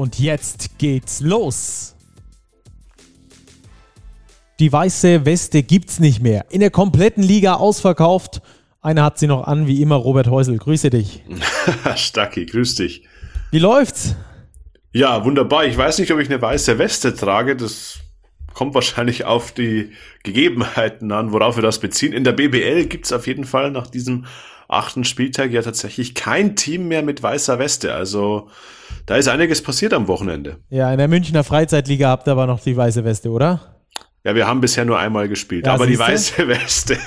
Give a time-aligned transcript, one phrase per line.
[0.00, 1.94] Und jetzt geht's los.
[4.58, 6.46] Die weiße Weste gibt's nicht mehr.
[6.48, 8.40] In der kompletten Liga ausverkauft.
[8.80, 10.56] Einer hat sie noch an, wie immer, Robert Häusel.
[10.56, 11.22] Grüße dich.
[11.96, 13.02] Stacki, grüß dich.
[13.50, 14.16] Wie läuft's?
[14.94, 15.66] Ja, wunderbar.
[15.66, 17.54] Ich weiß nicht, ob ich eine weiße Weste trage.
[17.54, 17.98] Das
[18.54, 22.14] kommt wahrscheinlich auf die Gegebenheiten an, worauf wir das beziehen.
[22.14, 24.24] In der BBL gibt's auf jeden Fall nach diesem
[24.66, 27.92] achten Spieltag ja tatsächlich kein Team mehr mit weißer Weste.
[27.92, 28.48] Also
[29.06, 30.56] da ist einiges passiert am Wochenende.
[30.68, 33.80] Ja, in der Münchner Freizeitliga habt ihr aber noch die weiße Weste, oder?
[34.22, 36.98] Ja, wir haben bisher nur einmal gespielt, ja, aber die weiße Weste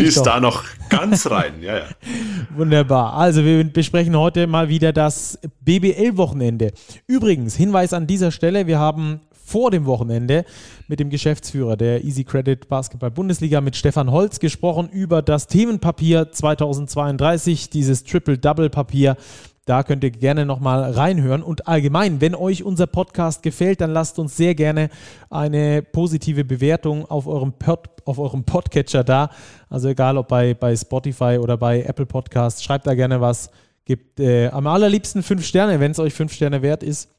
[0.00, 0.24] ist doch.
[0.24, 1.62] da noch ganz rein.
[1.62, 1.84] Ja, ja.
[2.56, 3.14] Wunderbar.
[3.14, 6.72] Also wir besprechen heute mal wieder das BBL-Wochenende.
[7.06, 10.44] Übrigens, Hinweis an dieser Stelle, wir haben vor dem Wochenende
[10.88, 16.32] mit dem Geschäftsführer der Easy Credit Basketball Bundesliga mit Stefan Holz gesprochen über das Themenpapier
[16.32, 19.16] 2032, dieses Triple-Double-Papier.
[19.66, 21.42] Da könnt ihr gerne nochmal reinhören.
[21.42, 24.90] Und allgemein, wenn euch unser Podcast gefällt, dann lasst uns sehr gerne
[25.28, 29.28] eine positive Bewertung auf eurem, Pod, auf eurem Podcatcher da.
[29.68, 33.50] Also egal ob bei, bei Spotify oder bei Apple Podcasts, schreibt da gerne was.
[33.84, 37.15] Gibt äh, am allerliebsten fünf Sterne, wenn es euch fünf Sterne wert ist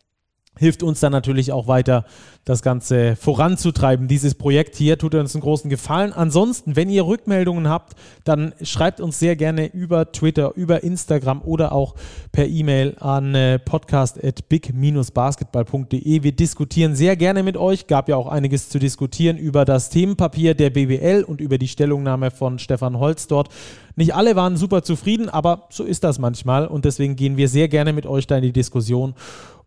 [0.58, 2.06] hilft uns dann natürlich auch weiter,
[2.48, 4.08] das Ganze voranzutreiben.
[4.08, 6.14] Dieses Projekt hier tut uns einen großen Gefallen.
[6.14, 11.74] Ansonsten, wenn ihr Rückmeldungen habt, dann schreibt uns sehr gerne über Twitter, über Instagram oder
[11.74, 11.96] auch
[12.32, 16.24] per E-Mail an äh, podcast.big-basketball.de.
[16.24, 17.88] Wir diskutieren sehr gerne mit euch.
[17.88, 22.32] Gab ja auch einiges zu diskutieren über das Themenpapier der BWL und über die Stellungnahme
[22.32, 23.50] von Stefan Holz dort.
[23.98, 27.68] Nicht alle waren super zufrieden, aber so ist das manchmal und deswegen gehen wir sehr
[27.68, 29.16] gerne mit euch da in die Diskussion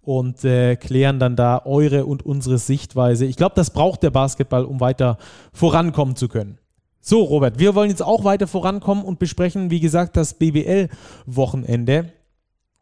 [0.02, 3.26] und äh, klären dann da eure und unsere Sichtweise.
[3.26, 5.18] Ich glaube, das braucht der Basketball, um weiter
[5.52, 6.58] vorankommen zu können.
[7.00, 12.12] So, Robert, wir wollen jetzt auch weiter vorankommen und besprechen, wie gesagt, das BBL-Wochenende.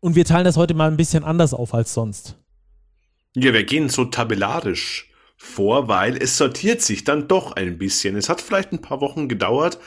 [0.00, 2.36] Und wir teilen das heute mal ein bisschen anders auf als sonst.
[3.36, 8.16] Ja, wir gehen so tabellarisch vor, weil es sortiert sich dann doch ein bisschen.
[8.16, 9.78] Es hat vielleicht ein paar Wochen gedauert,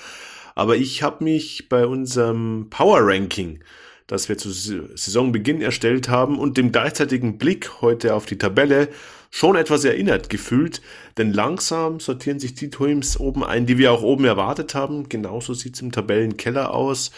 [0.55, 3.61] aber ich habe mich bei unserem Power Ranking
[4.11, 8.89] das wir zu Saisonbeginn erstellt haben und dem gleichzeitigen Blick heute auf die Tabelle
[9.29, 10.81] schon etwas erinnert gefühlt,
[11.17, 15.07] denn langsam sortieren sich die Teams oben ein, die wir auch oben erwartet haben.
[15.07, 17.11] Genauso sieht es im Tabellenkeller aus.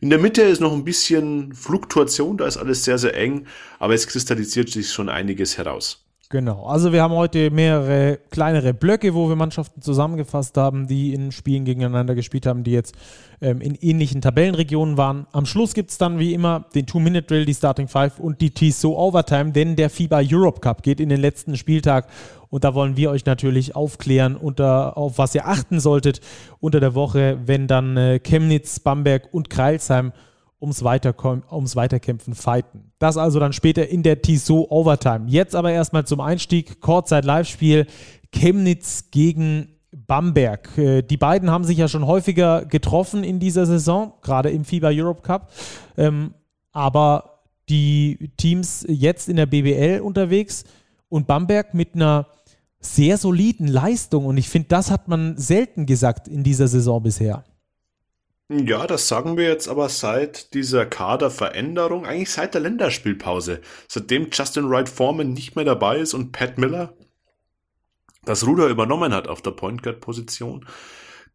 [0.00, 3.46] In der Mitte ist noch ein bisschen Fluktuation, da ist alles sehr, sehr eng,
[3.78, 6.04] aber es kristallisiert sich schon einiges heraus.
[6.32, 11.32] Genau, also wir haben heute mehrere kleinere Blöcke, wo wir Mannschaften zusammengefasst haben, die in
[11.32, 12.94] Spielen gegeneinander gespielt haben, die jetzt
[13.40, 15.26] ähm, in ähnlichen Tabellenregionen waren.
[15.32, 18.96] Am Schluss gibt es dann wie immer den Two-Minute-Drill, die Starting Five und die TSO
[18.96, 22.06] Overtime, denn der FIBA Europe Cup geht in den letzten Spieltag
[22.48, 26.20] und da wollen wir euch natürlich aufklären, unter, auf was ihr achten solltet
[26.60, 30.12] unter der Woche, wenn dann äh, Chemnitz, Bamberg und Kreilsheim
[30.60, 32.92] ums, ums Weiterkämpfen fighten.
[32.98, 35.24] Das also dann später in der Tissot Overtime.
[35.26, 37.86] Jetzt aber erstmal zum Einstieg, Kurzzeit-Live-Spiel
[38.32, 40.76] Chemnitz gegen Bamberg.
[40.78, 44.90] Äh, die beiden haben sich ja schon häufiger getroffen in dieser Saison, gerade im FIBA
[44.92, 45.50] Europe Cup.
[45.96, 46.34] Ähm,
[46.72, 50.64] aber die Teams jetzt in der BBL unterwegs
[51.08, 52.26] und Bamberg mit einer
[52.80, 54.26] sehr soliden Leistung.
[54.26, 57.44] Und ich finde, das hat man selten gesagt in dieser Saison bisher.
[58.52, 63.60] Ja, das sagen wir jetzt aber seit dieser Kaderveränderung, eigentlich seit der Länderspielpause.
[63.86, 66.92] Seitdem Justin Wright Foreman nicht mehr dabei ist und Pat Miller
[68.24, 70.66] das Ruder übernommen hat auf der Point Guard Position,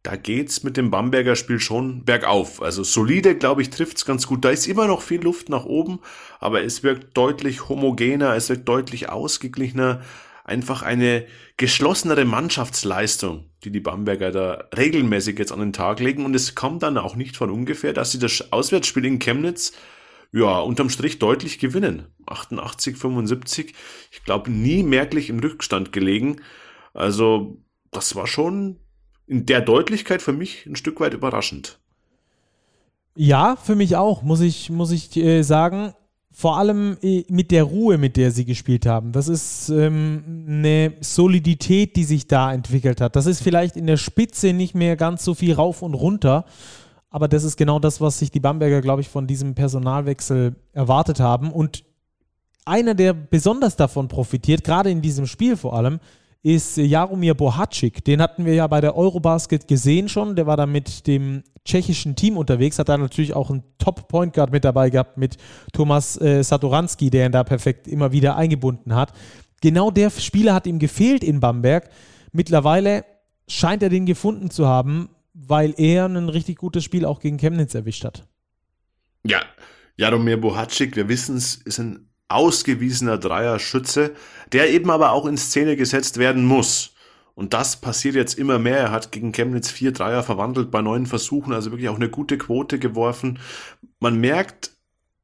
[0.02, 2.62] da geht's mit dem Bamberger Spiel schon bergauf.
[2.62, 4.44] Also solide, glaube ich, trifft's ganz gut.
[4.44, 5.98] Da ist immer noch viel Luft nach oben,
[6.38, 10.02] aber es wirkt deutlich homogener, es wirkt deutlich ausgeglichener
[10.46, 11.26] einfach eine
[11.56, 16.24] geschlossenere Mannschaftsleistung, die die Bamberger da regelmäßig jetzt an den Tag legen.
[16.24, 19.72] Und es kommt dann auch nicht von ungefähr, dass sie das Auswärtsspiel in Chemnitz
[20.32, 22.06] ja, unterm Strich deutlich gewinnen.
[22.26, 23.74] 88, 75.
[24.12, 26.40] Ich glaube, nie merklich im Rückstand gelegen.
[26.94, 27.58] Also,
[27.90, 28.78] das war schon
[29.26, 31.80] in der Deutlichkeit für mich ein Stück weit überraschend.
[33.16, 35.94] Ja, für mich auch, muss ich, muss ich äh, sagen
[36.38, 39.12] vor allem äh, mit der Ruhe, mit der sie gespielt haben.
[39.12, 43.16] Das ist ähm, eine Solidität, die sich da entwickelt hat.
[43.16, 46.44] Das ist vielleicht in der Spitze nicht mehr ganz so viel rauf und runter,
[47.08, 51.20] aber das ist genau das, was sich die Bamberger, glaube ich, von diesem Personalwechsel erwartet
[51.20, 51.50] haben.
[51.50, 51.84] Und
[52.66, 56.00] einer, der besonders davon profitiert, gerade in diesem Spiel vor allem,
[56.46, 58.04] ist Jaromir Bohacik.
[58.04, 60.36] Den hatten wir ja bei der Eurobasket gesehen schon.
[60.36, 64.52] Der war da mit dem tschechischen Team unterwegs, hat da natürlich auch einen Top-Point Guard
[64.52, 65.38] mit dabei gehabt mit
[65.72, 69.12] Thomas äh, Satoranski, der ihn da perfekt immer wieder eingebunden hat.
[69.60, 71.90] Genau der Spieler hat ihm gefehlt in Bamberg.
[72.30, 73.04] Mittlerweile
[73.48, 77.74] scheint er den gefunden zu haben, weil er ein richtig gutes Spiel auch gegen Chemnitz
[77.74, 78.24] erwischt hat.
[79.24, 79.40] Ja,
[79.96, 84.14] Jaromir Bohacik, wir wissen es, ist ein ausgewiesener Dreierschütze,
[84.52, 86.92] der eben aber auch in Szene gesetzt werden muss.
[87.34, 88.78] Und das passiert jetzt immer mehr.
[88.78, 92.38] Er hat gegen Chemnitz vier Dreier verwandelt bei neun Versuchen, also wirklich auch eine gute
[92.38, 93.38] Quote geworfen.
[94.00, 94.70] Man merkt,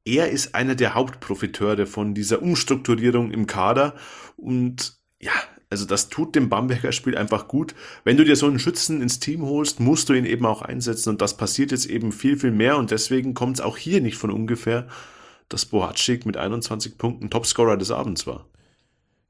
[0.04, 3.94] er ist einer der Hauptprofiteure von dieser Umstrukturierung im Kader.
[4.36, 5.32] Und ja,
[5.70, 7.74] also das tut dem Bamberger Spiel einfach gut.
[8.04, 11.08] Wenn du dir so einen Schützen ins Team holst, musst du ihn eben auch einsetzen.
[11.08, 12.76] Und das passiert jetzt eben viel, viel mehr.
[12.76, 14.86] Und deswegen kommt es auch hier nicht von ungefähr,
[15.48, 18.44] dass Bohatschik mit 21 Punkten Topscorer des Abends war.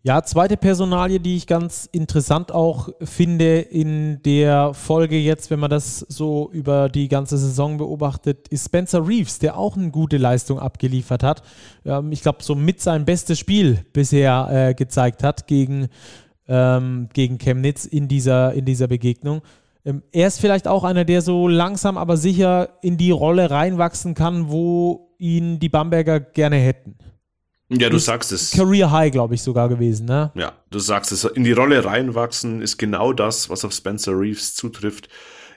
[0.05, 5.71] Ja, zweite Personalie, die ich ganz interessant auch finde in der Folge jetzt, wenn man
[5.71, 10.59] das so über die ganze Saison beobachtet, ist Spencer Reeves, der auch eine gute Leistung
[10.59, 11.45] abgeliefert hat.
[11.85, 15.87] Ähm, ich glaube, so mit sein bestes Spiel bisher äh, gezeigt hat gegen,
[16.49, 19.41] ähm, gegen Chemnitz in dieser, in dieser Begegnung.
[19.85, 24.15] Ähm, er ist vielleicht auch einer, der so langsam aber sicher in die Rolle reinwachsen
[24.15, 26.97] kann, wo ihn die Bamberger gerne hätten.
[27.79, 28.51] Ja, du sagst es.
[28.53, 30.31] Career High, glaube ich, sogar gewesen, ne?
[30.35, 31.25] Ja, du sagst es.
[31.25, 35.09] In die Rolle reinwachsen ist genau das, was auf Spencer Reeves zutrifft.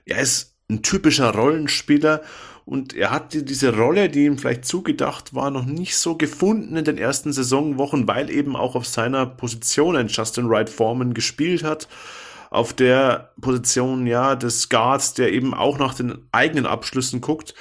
[0.05, 2.21] Er ist ein typischer Rollenspieler
[2.65, 6.85] und er hat diese Rolle, die ihm vielleicht zugedacht war, noch nicht so gefunden in
[6.85, 11.87] den ersten Saisonwochen, weil eben auch auf seiner Position ein Justin Wright Foreman gespielt hat.
[12.49, 17.53] Auf der Position, ja, des Guards, der eben auch nach den eigenen Abschlüssen guckt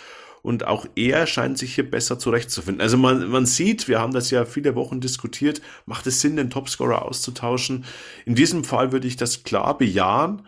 [0.44, 2.82] und auch er scheint sich hier besser zurechtzufinden.
[2.82, 6.50] Also man, man sieht, wir haben das ja viele Wochen diskutiert, macht es Sinn, den
[6.50, 7.87] Topscorer auszutauschen?
[8.26, 10.46] In diesem Fall würde ich das klar bejahen.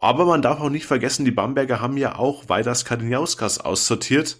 [0.00, 4.38] Aber man darf auch nicht vergessen, die Bamberger haben ja auch Weiders Kadiniauskas aussortiert,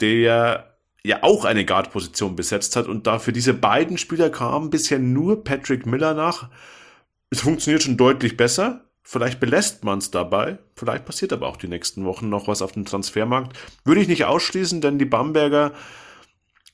[0.00, 4.98] der ja auch eine Guard-Position besetzt hat und da für diese beiden Spieler kam bisher
[4.98, 6.48] nur Patrick Miller nach.
[7.28, 8.85] Es funktioniert schon deutlich besser.
[9.08, 10.58] Vielleicht belässt man es dabei.
[10.74, 13.56] Vielleicht passiert aber auch die nächsten Wochen noch was auf dem Transfermarkt.
[13.84, 15.70] Würde ich nicht ausschließen, denn die Bamberger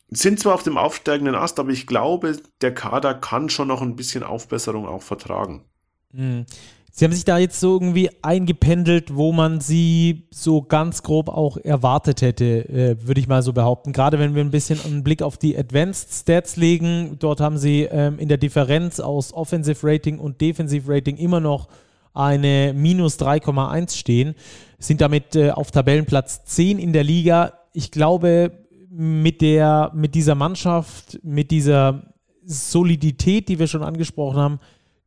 [0.09, 3.97] sind zwar auf dem aufsteigenden Ast, aber ich glaube, der Kader kann schon noch ein
[3.97, 5.67] bisschen Aufbesserung auch vertragen.
[6.13, 6.47] Mhm.
[6.91, 11.59] Sie haben sich da jetzt so irgendwie eingependelt, wo man sie so ganz grob auch
[11.59, 13.93] erwartet hätte, äh, würde ich mal so behaupten.
[13.93, 17.83] Gerade wenn wir ein bisschen einen Blick auf die Advanced Stats legen, dort haben sie
[17.83, 21.69] ähm, in der Differenz aus Offensive Rating und Defensive Rating immer noch
[22.15, 24.35] eine minus 3,1 stehen,
[24.79, 27.55] sind damit äh, auf Tabellenplatz 10 in der Liga.
[27.73, 32.13] Ich glaube, mit, der, mit dieser Mannschaft, mit dieser
[32.45, 34.61] Solidität, die wir schon angesprochen haben,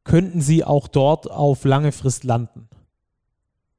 [0.03, 2.67] könnten sie auch dort auf lange Frist landen.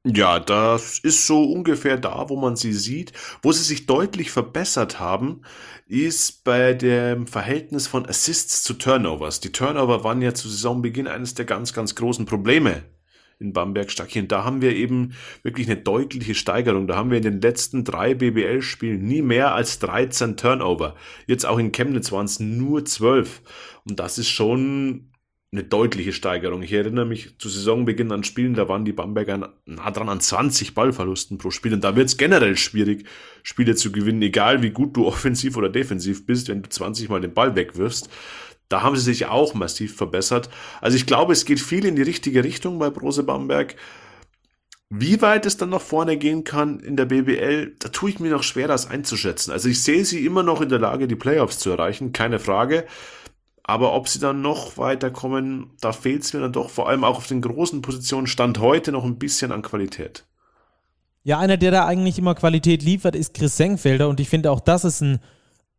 [0.05, 3.11] Ja, das ist so ungefähr da, wo man sie sieht.
[3.41, 5.41] Wo sie sich deutlich verbessert haben,
[5.85, 9.41] ist bei dem Verhältnis von Assists zu Turnovers.
[9.41, 12.83] Die Turnover waren ja zu Saisonbeginn eines der ganz, ganz großen Probleme
[13.39, 14.27] in Bamberg Stachien.
[14.27, 15.13] Da haben wir eben
[15.43, 16.87] wirklich eine deutliche Steigerung.
[16.87, 20.95] Da haben wir in den letzten drei BBL-Spielen nie mehr als 13 Turnover.
[21.27, 23.41] Jetzt auch in Chemnitz waren es nur 12.
[23.85, 25.11] Und das ist schon
[25.51, 26.61] eine deutliche Steigerung.
[26.61, 30.73] Ich erinnere mich zu Saisonbeginn an Spielen, da waren die Bamberger nah dran an 20
[30.73, 31.73] Ballverlusten pro Spiel.
[31.73, 33.05] Und da wird es generell schwierig,
[33.43, 37.21] Spiele zu gewinnen, egal wie gut du offensiv oder defensiv bist, wenn du 20 Mal
[37.21, 38.09] den Ball wegwirfst.
[38.69, 40.49] Da haben sie sich auch massiv verbessert.
[40.81, 43.75] Also ich glaube, es geht viel in die richtige Richtung bei Brose Bamberg.
[44.89, 48.31] Wie weit es dann nach vorne gehen kann in der BBL, da tue ich mir
[48.31, 49.51] noch schwer, das einzuschätzen.
[49.51, 52.85] Also ich sehe sie immer noch in der Lage, die Playoffs zu erreichen, keine Frage.
[53.63, 57.17] Aber ob sie dann noch weiterkommen, da fehlt es mir dann doch vor allem auch
[57.17, 60.23] auf den großen Positionen Stand heute noch ein bisschen an Qualität.
[61.23, 64.61] Ja, einer, der da eigentlich immer Qualität liefert, ist Chris Senkfelder und ich finde auch
[64.61, 65.19] das ist ein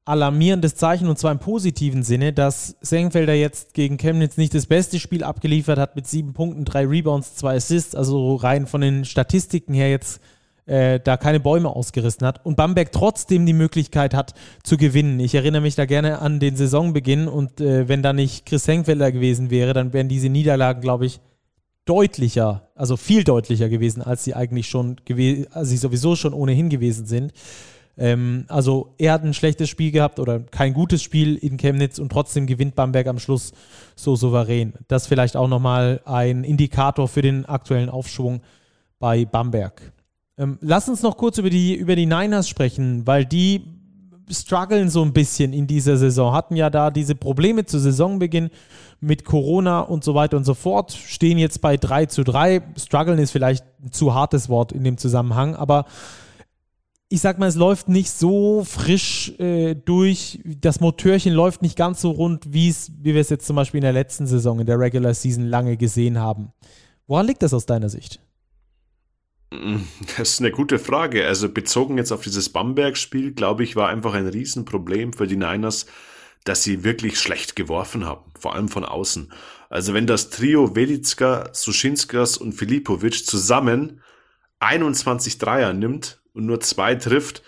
[0.09, 4.99] alarmierendes Zeichen und zwar im positiven Sinne, dass Senkfelder jetzt gegen Chemnitz nicht das beste
[4.99, 9.75] Spiel abgeliefert hat mit sieben Punkten, drei Rebounds, zwei Assists, also rein von den Statistiken
[9.75, 10.21] her jetzt
[10.67, 15.21] äh, da keine Bäume ausgerissen hat und Bamberg trotzdem die Möglichkeit hat zu gewinnen.
[15.21, 19.13] Ich erinnere mich da gerne an den Saisonbeginn und äh, wenn da nicht Chris Senkfelder
[19.13, 21.21] gewesen wäre, dann wären diese Niederlagen, glaube ich,
[21.85, 26.69] deutlicher, also viel deutlicher gewesen, als sie eigentlich schon gewesen, als sie sowieso schon ohnehin
[26.69, 27.33] gewesen sind.
[27.99, 32.11] Ähm, also er hat ein schlechtes Spiel gehabt oder kein gutes Spiel in Chemnitz und
[32.11, 33.53] trotzdem gewinnt Bamberg am Schluss
[33.97, 34.73] so souverän.
[34.87, 38.41] Das vielleicht auch nochmal ein Indikator für den aktuellen Aufschwung
[39.01, 39.93] bei Bamberg.
[40.39, 43.65] Ähm, lass uns noch kurz über die, über die Niners sprechen, weil die
[44.31, 48.51] strugglen so ein bisschen in dieser Saison, hatten ja da diese Probleme zu Saisonbeginn
[49.01, 52.63] mit Corona und so weiter und so fort, stehen jetzt bei 3 zu 3.
[52.77, 55.87] Strugglen ist vielleicht ein zu hartes Wort in dem Zusammenhang, aber
[57.11, 60.41] ich sag mal, es läuft nicht so frisch äh, durch.
[60.45, 63.93] Das Motörchen läuft nicht ganz so rund, wie wir es jetzt zum Beispiel in der
[63.93, 66.53] letzten Saison, in der Regular Season lange gesehen haben.
[67.07, 68.21] Woran liegt das aus deiner Sicht?
[70.19, 71.27] Das ist eine gute Frage.
[71.27, 75.87] Also bezogen jetzt auf dieses Bamberg-Spiel, glaube ich, war einfach ein Riesenproblem für die Niners,
[76.45, 79.33] dass sie wirklich schlecht geworfen haben, vor allem von außen.
[79.71, 84.03] Also wenn das Trio Velitska, Suschinskas und Filipovic zusammen
[84.61, 87.43] 21 Dreier nimmt und nur zwei trifft,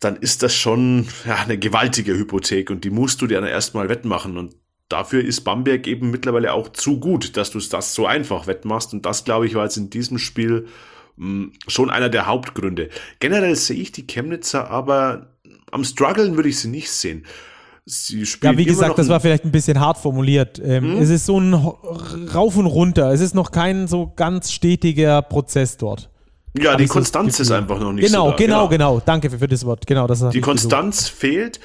[0.00, 3.88] dann ist das schon ja, eine gewaltige Hypothek und die musst du dir dann erstmal
[3.88, 4.36] wettmachen.
[4.36, 4.56] Und
[4.88, 8.92] dafür ist Bamberg eben mittlerweile auch zu gut, dass du das so einfach wettmachst.
[8.92, 10.66] Und das, glaube ich, war jetzt in diesem Spiel
[11.16, 12.90] mh, hm, schon einer der Hauptgründe.
[13.20, 15.30] Generell sehe ich die Chemnitzer aber
[15.70, 17.24] am Struggeln würde ich sie nicht sehen.
[17.86, 20.58] Sie ja, wie gesagt, das war vielleicht ein bisschen hart formuliert.
[20.58, 21.02] Ähm, hm?
[21.02, 23.12] Es ist so ein Rauf und runter.
[23.12, 26.10] Es ist noch kein so ganz stetiger Prozess dort.
[26.56, 28.36] Ja, die Konstanz ist einfach noch nicht genau, so da.
[28.36, 29.02] Genau, genau, genau.
[29.04, 29.86] Danke für, für das Wort.
[29.86, 31.18] Genau, das die Konstanz gesucht.
[31.18, 31.60] fehlt,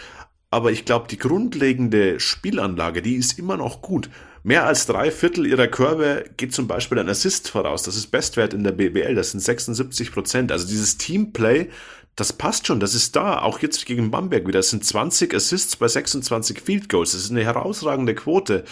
[0.49, 4.09] aber ich glaube, die grundlegende Spielanlage, die ist immer noch gut.
[4.41, 7.83] Mehr als drei Viertel ihrer Körbe geht zum Beispiel ein Assist voraus.
[7.83, 9.13] Das ist Bestwert in der BBL.
[9.13, 10.51] Das sind 76 Prozent.
[10.51, 11.69] Also dieses Teamplay,
[12.15, 12.79] das passt schon.
[12.79, 13.41] Das ist da.
[13.41, 14.59] Auch jetzt gegen Bamberg wieder.
[14.59, 17.11] Das sind 20 Assists bei 26 Field Goals.
[17.11, 18.63] Das ist eine herausragende Quote.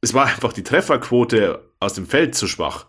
[0.00, 2.86] Es war einfach die Trefferquote aus dem Feld zu schwach.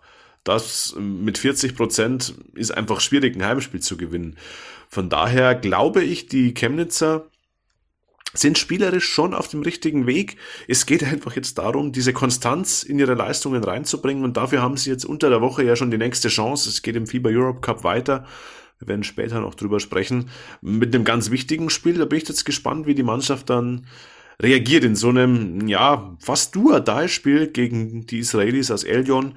[0.49, 4.35] Das mit 40 Prozent ist einfach schwierig, ein Heimspiel zu gewinnen.
[4.89, 7.27] Von daher glaube ich, die Chemnitzer
[8.33, 10.37] sind spielerisch schon auf dem richtigen Weg.
[10.67, 14.89] Es geht einfach jetzt darum, diese Konstanz in ihre Leistungen reinzubringen und dafür haben sie
[14.89, 16.67] jetzt unter der Woche ja schon die nächste Chance.
[16.67, 18.25] Es geht im FIBA Europe Cup weiter.
[18.79, 20.31] Wir werden später noch drüber sprechen.
[20.61, 23.85] Mit einem ganz wichtigen Spiel, da bin ich jetzt gespannt, wie die Mannschaft dann
[24.41, 29.35] reagiert in so einem, ja, fast Duodai-Spiel gegen die Israelis aus Elyon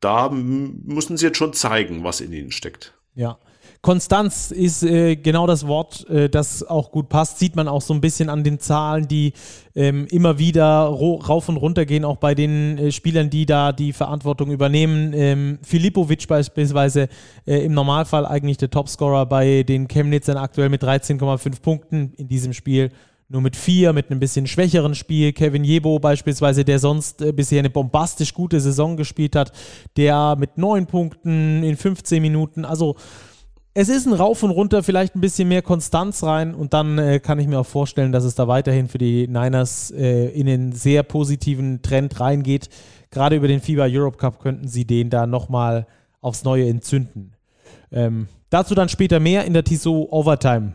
[0.00, 2.94] da müssen sie jetzt schon zeigen, was in ihnen steckt.
[3.14, 3.38] Ja.
[3.82, 7.38] Konstanz ist äh, genau das Wort, äh, das auch gut passt.
[7.38, 9.32] Sieht man auch so ein bisschen an den Zahlen, die
[9.76, 13.92] ähm, immer wieder rauf und runter gehen, auch bei den äh, Spielern, die da die
[13.92, 15.12] Verantwortung übernehmen.
[15.14, 17.08] Ähm, Filipovic beispielsweise
[17.46, 22.54] äh, im Normalfall eigentlich der Topscorer bei den Chemnitzern aktuell mit 13,5 Punkten in diesem
[22.54, 22.90] Spiel
[23.28, 25.32] nur mit vier, mit einem bisschen schwächeren Spiel.
[25.32, 29.52] Kevin Jebo beispielsweise, der sonst äh, bisher eine bombastisch gute Saison gespielt hat,
[29.96, 32.96] der mit neun Punkten in 15 Minuten, also
[33.78, 37.20] es ist ein Rauf und Runter, vielleicht ein bisschen mehr Konstanz rein und dann äh,
[37.20, 40.72] kann ich mir auch vorstellen, dass es da weiterhin für die Niners äh, in den
[40.72, 42.70] sehr positiven Trend reingeht.
[43.10, 45.86] Gerade über den FIBA Europe Cup könnten sie den da nochmal
[46.22, 47.32] aufs Neue entzünden.
[47.92, 50.72] Ähm, dazu dann später mehr in der Tissot Overtime.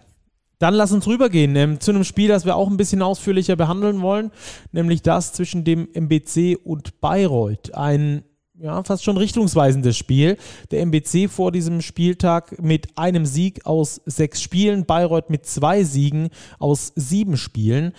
[0.62, 4.02] Dann lass uns rübergehen ähm, zu einem Spiel, das wir auch ein bisschen ausführlicher behandeln
[4.02, 4.32] wollen,
[4.72, 7.74] nämlich das zwischen dem MBC und Bayreuth.
[7.74, 8.24] Ein
[8.60, 10.38] ja, fast schon richtungsweisendes Spiel.
[10.70, 16.30] Der MBC vor diesem Spieltag mit einem Sieg aus sechs Spielen, Bayreuth mit zwei Siegen
[16.60, 17.94] aus sieben Spielen.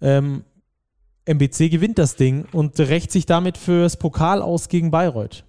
[0.00, 0.44] Ähm,
[1.24, 5.44] MBC gewinnt das Ding und rächt sich damit fürs Pokal aus gegen Bayreuth.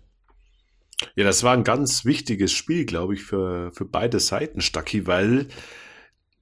[1.16, 5.48] Ja, das war ein ganz wichtiges Spiel, glaube ich, für, für beide Seiten, Stacki, weil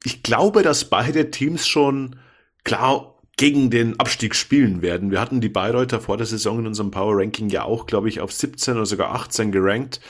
[0.04, 2.18] ich glaube, dass beide Teams schon
[2.64, 5.12] klar gegen den Abstieg spielen werden.
[5.12, 8.20] Wir hatten die Bayreuther vor der Saison in unserem Power Ranking ja auch, glaube ich,
[8.20, 10.02] auf 17 oder sogar 18 gerankt.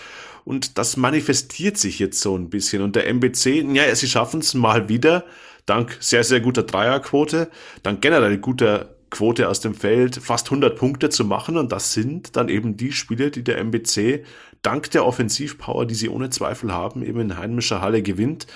[0.46, 2.82] Und das manifestiert sich jetzt so ein bisschen.
[2.82, 5.24] Und der MBC, ja, sie schaffen es mal wieder,
[5.66, 7.50] dank sehr, sehr guter Dreierquote,
[7.82, 11.56] dank generell guter Quote aus dem Feld, fast 100 Punkte zu machen.
[11.56, 14.26] Und das sind dann eben die Spiele, die der MBC
[14.64, 18.48] dank der Offensivpower, die sie ohne Zweifel haben, eben in heimischer Halle gewinnt.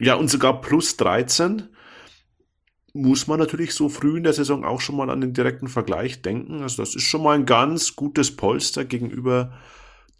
[0.00, 1.68] Ja, und sogar plus 13
[2.94, 6.22] muss man natürlich so früh in der Saison auch schon mal an den direkten Vergleich
[6.22, 6.62] denken.
[6.62, 9.52] Also das ist schon mal ein ganz gutes Polster gegenüber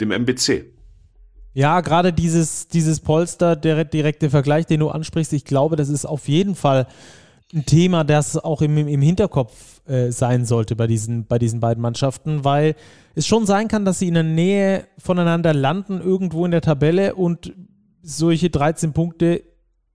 [0.01, 0.67] dem MBC.
[1.55, 6.05] Ja, gerade dieses, dieses Polster, der direkte Vergleich, den du ansprichst, ich glaube, das ist
[6.05, 6.87] auf jeden Fall
[7.55, 11.83] ein Thema, das auch im, im Hinterkopf äh, sein sollte bei diesen, bei diesen beiden
[11.83, 12.77] Mannschaften, weil
[13.15, 17.15] es schon sein kann, dass sie in der Nähe voneinander landen, irgendwo in der Tabelle
[17.15, 17.55] und
[18.03, 19.43] solche 13 Punkte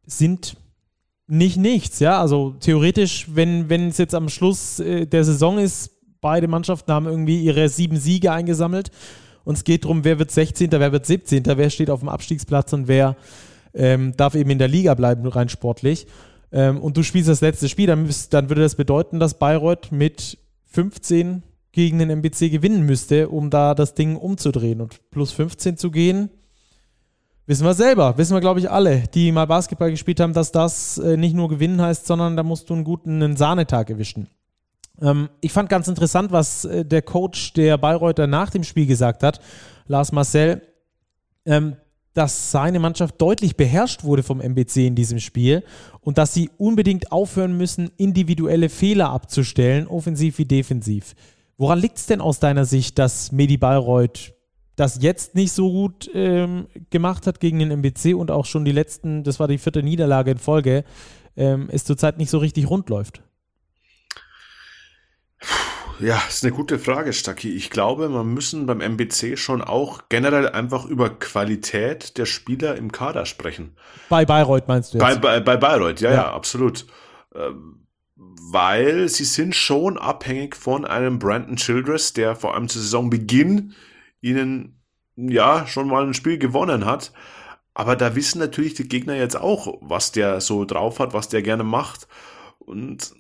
[0.06, 0.58] sind
[1.28, 2.20] nicht nichts, ja.
[2.20, 5.92] Also theoretisch, wenn, es jetzt am Schluss äh, der Saison ist,
[6.22, 8.92] beide Mannschaften haben irgendwie ihre sieben Siege eingesammelt
[9.44, 12.74] und es geht darum, wer wird 16., wer wird 17., wer steht auf dem Abstiegsplatz
[12.74, 13.16] und wer
[13.74, 16.08] ähm, darf eben in der Liga bleiben, rein sportlich.
[16.52, 20.38] Ähm, und du spielst das letzte Spiel, dann, dann würde das bedeuten, dass Bayreuth mit
[20.66, 24.80] 15 gegen den MBC gewinnen müsste, um da das Ding umzudrehen.
[24.80, 26.30] Und plus 15 zu gehen,
[27.46, 30.98] Wissen wir selber, wissen wir, glaube ich, alle, die mal Basketball gespielt haben, dass das
[30.98, 34.30] äh, nicht nur gewinnen heißt, sondern da musst du einen guten einen Sahnetag erwischen.
[35.02, 39.24] Ähm, ich fand ganz interessant, was äh, der Coach der Bayreuther nach dem Spiel gesagt
[39.24, 39.42] hat,
[39.88, 40.62] Lars Marcel,
[41.46, 41.76] ähm,
[42.14, 45.64] dass seine Mannschaft deutlich beherrscht wurde vom MBC in diesem Spiel
[46.00, 51.16] und dass sie unbedingt aufhören müssen, individuelle Fehler abzustellen, offensiv wie defensiv.
[51.58, 54.34] Woran liegt es denn aus deiner Sicht, dass Medi Bayreuth
[54.76, 58.72] das jetzt nicht so gut ähm, gemacht hat gegen den MBC und auch schon die
[58.72, 60.84] letzten, das war die vierte Niederlage in Folge,
[61.38, 63.22] ähm, es zurzeit nicht so richtig rund läuft?
[66.00, 67.50] Ja, ist eine gute Frage, Stacki.
[67.52, 72.92] Ich glaube, man müssen beim MBC schon auch generell einfach über Qualität der Spieler im
[72.92, 73.76] Kader sprechen.
[74.10, 75.06] Bei Bayreuth meinst du jetzt?
[75.06, 76.88] Bei, bei, bei Bayreuth, ja, ja, ja absolut.
[77.36, 83.74] Ähm, weil sie sind schon abhängig von einem Brandon Childress, der vor allem zu Saisonbeginn
[84.24, 84.82] ihnen
[85.16, 87.12] ja schon mal ein Spiel gewonnen hat.
[87.76, 91.42] Aber da wissen natürlich die Gegner jetzt auch, was der so drauf hat, was der
[91.42, 92.08] gerne macht.
[92.60, 93.14] Und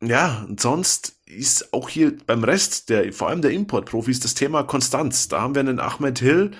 [0.00, 4.64] ja, und sonst ist auch hier beim Rest, der, vor allem der Importprofis, das Thema
[4.64, 5.28] Konstanz.
[5.28, 6.52] Da haben wir einen Ahmed Hill,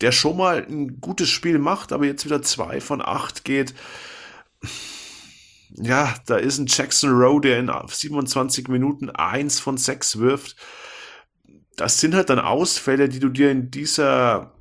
[0.00, 3.74] der schon mal ein gutes Spiel macht, aber jetzt wieder zwei von acht geht.
[5.70, 10.56] Ja, da ist ein Jackson Rowe, der in 27 Minuten eins von sechs wirft
[11.76, 14.54] das sind halt dann Ausfälle, die du dir in dieser,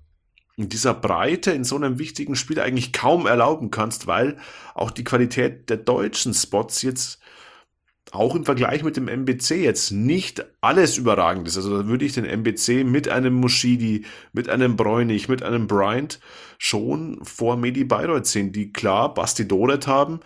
[0.55, 4.37] in dieser Breite, in so einem wichtigen Spiel eigentlich kaum erlauben kannst, weil
[4.73, 7.19] auch die Qualität der deutschen Spots jetzt
[8.11, 11.55] auch im Vergleich mit dem MBC jetzt nicht alles überragend ist.
[11.55, 16.19] Also da würde ich den MBC mit einem Mushidi, mit einem Bräunig, mit einem Bryant
[16.57, 20.19] schon vor Medi Bayreuth sehen, die klar Basti Doret haben,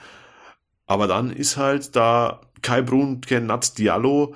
[0.87, 4.35] aber dann ist halt da Kai Brun, Nat Diallo,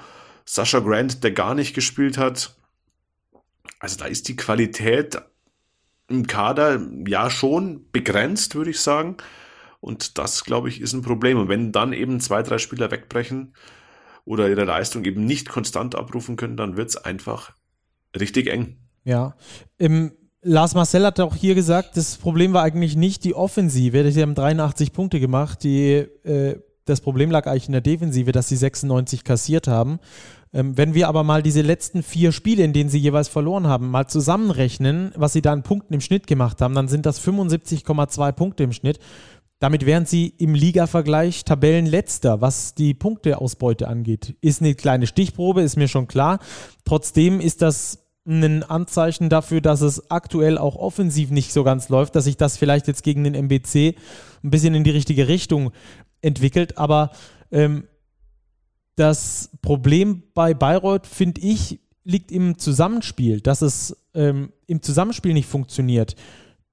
[0.52, 2.56] Sascha Grant, der gar nicht gespielt hat.
[3.78, 5.22] Also da ist die Qualität
[6.08, 9.18] im Kader ja schon begrenzt, würde ich sagen.
[9.80, 11.38] Und das, glaube ich, ist ein Problem.
[11.38, 13.54] Und wenn dann eben zwei, drei Spieler wegbrechen
[14.26, 17.54] oder ihre Leistung eben nicht konstant abrufen können, dann wird es einfach
[18.20, 18.80] richtig eng.
[19.04, 19.36] Ja.
[19.78, 24.12] Im Lars Marcel hat auch hier gesagt, das Problem war eigentlich nicht die Offensive.
[24.12, 25.64] Sie haben 83 Punkte gemacht.
[25.64, 30.00] Die, äh, das Problem lag eigentlich in der Defensive, dass sie 96 kassiert haben.
[30.52, 33.90] Ähm, wenn wir aber mal diese letzten vier Spiele, in denen sie jeweils verloren haben,
[33.90, 38.32] mal zusammenrechnen, was sie da an Punkten im Schnitt gemacht haben, dann sind das 75,2
[38.32, 39.00] Punkte im Schnitt.
[39.60, 44.36] Damit wären sie im Liga-Vergleich Tabellenletzter, was die Punkteausbeute angeht.
[44.42, 46.40] Ist eine kleine Stichprobe, ist mir schon klar.
[46.86, 52.16] Trotzdem ist das ein Anzeichen dafür, dass es aktuell auch offensiv nicht so ganz läuft,
[52.16, 53.96] dass sich das vielleicht jetzt gegen den MBC
[54.44, 55.72] ein bisschen in die richtige Richtung
[56.22, 56.78] entwickelt.
[56.78, 57.12] Aber
[57.52, 57.86] ähm,
[58.96, 65.48] das Problem bei Bayreuth, finde ich, liegt im Zusammenspiel, dass es ähm, im Zusammenspiel nicht
[65.48, 66.16] funktioniert.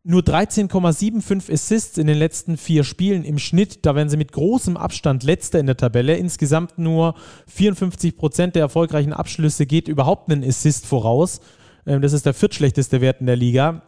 [0.03, 3.85] Nur 13,75 Assists in den letzten vier Spielen im Schnitt.
[3.85, 6.17] Da werden sie mit großem Abstand letzter in der Tabelle.
[6.17, 7.15] Insgesamt nur
[7.49, 11.41] 54 Prozent der erfolgreichen Abschlüsse geht überhaupt einen Assist voraus.
[11.87, 13.83] Ähm, das ist der viertschlechteste Wert in der Liga.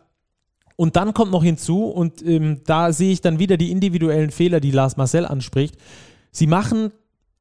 [0.81, 4.61] Und dann kommt noch hinzu, und ähm, da sehe ich dann wieder die individuellen Fehler,
[4.61, 5.75] die Lars Marcel anspricht.
[6.31, 6.93] Sie machen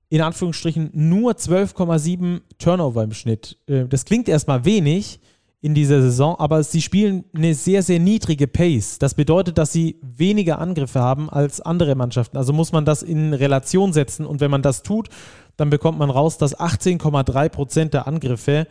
[0.10, 3.58] in Anführungsstrichen nur 12,7 Turnover im Schnitt.
[3.67, 5.19] Äh, das klingt erstmal wenig
[5.62, 8.97] in dieser Saison, aber sie spielen eine sehr, sehr niedrige Pace.
[8.97, 12.38] Das bedeutet, dass sie weniger Angriffe haben als andere Mannschaften.
[12.38, 15.10] Also muss man das in Relation setzen und wenn man das tut,
[15.58, 18.65] dann bekommt man raus, dass 18,3 Prozent der Angriffe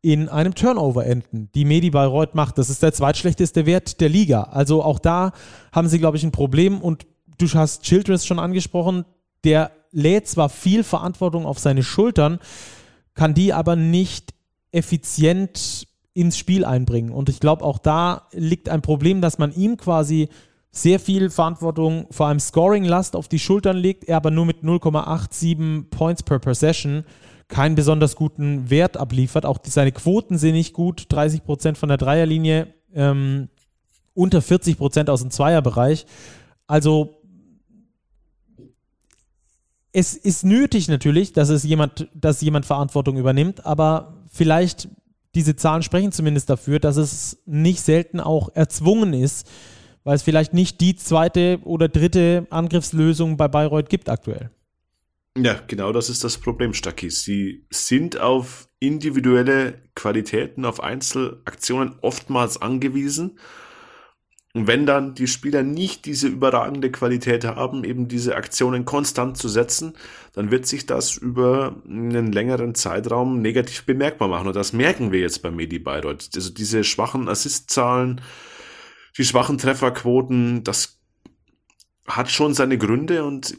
[0.00, 2.58] in einem Turnover enden, die Medi Bayreuth macht.
[2.58, 4.42] Das ist der zweitschlechteste Wert der Liga.
[4.42, 5.32] Also auch da
[5.72, 7.06] haben sie, glaube ich, ein Problem und
[7.38, 9.04] du hast Childress schon angesprochen,
[9.44, 12.38] der lädt zwar viel Verantwortung auf seine Schultern,
[13.14, 14.34] kann die aber nicht
[14.70, 17.10] effizient ins Spiel einbringen.
[17.10, 20.28] Und ich glaube, auch da liegt ein Problem, dass man ihm quasi
[20.70, 25.84] sehr viel Verantwortung, vor allem Scoring-Last, auf die Schultern legt, er aber nur mit 0,87
[25.90, 27.04] Points per Possession
[27.48, 29.46] keinen besonders guten Wert abliefert.
[29.46, 33.48] Auch die, seine Quoten sind nicht gut, 30 Prozent von der Dreierlinie, ähm,
[34.14, 36.06] unter 40 Prozent aus dem Zweierbereich.
[36.66, 37.18] Also
[39.92, 44.88] es ist nötig natürlich, dass es jemand, dass jemand Verantwortung übernimmt, aber vielleicht
[45.34, 49.48] diese Zahlen sprechen zumindest dafür, dass es nicht selten auch erzwungen ist,
[50.04, 54.50] weil es vielleicht nicht die zweite oder dritte Angriffslösung bei Bayreuth gibt aktuell.
[55.40, 57.10] Ja, genau das ist das Problem, Stacki.
[57.10, 63.38] Sie sind auf individuelle Qualitäten, auf Einzelaktionen oftmals angewiesen
[64.54, 69.46] und wenn dann die Spieler nicht diese überragende Qualität haben, eben diese Aktionen konstant zu
[69.48, 69.92] setzen,
[70.34, 74.48] dann wird sich das über einen längeren Zeitraum negativ bemerkbar machen.
[74.48, 76.30] Und das merken wir jetzt bei Medi Bayreuth.
[76.34, 78.22] Also diese schwachen Assistzahlen,
[79.18, 80.98] die schwachen Trefferquoten, das
[82.06, 83.56] hat schon seine Gründe und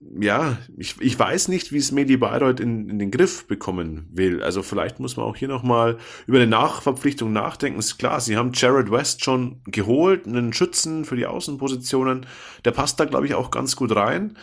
[0.00, 4.42] ja, ich, ich weiß nicht, wie es Medi Bayreuth in, in den Griff bekommen will.
[4.42, 7.80] Also vielleicht muss man auch hier nochmal über eine Nachverpflichtung nachdenken.
[7.80, 12.26] Ist klar, sie haben Jared West schon geholt, einen Schützen für die Außenpositionen.
[12.64, 14.38] Der passt da, glaube ich, auch ganz gut rein.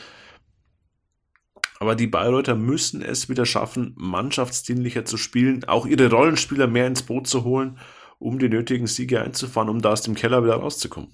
[1.79, 7.03] Aber die Bayreuther müssen es wieder schaffen, mannschaftsdienlicher zu spielen, auch ihre Rollenspieler mehr ins
[7.03, 7.79] Boot zu holen,
[8.19, 11.11] um die nötigen Siege einzufahren, um da aus dem Keller wieder rauszukommen.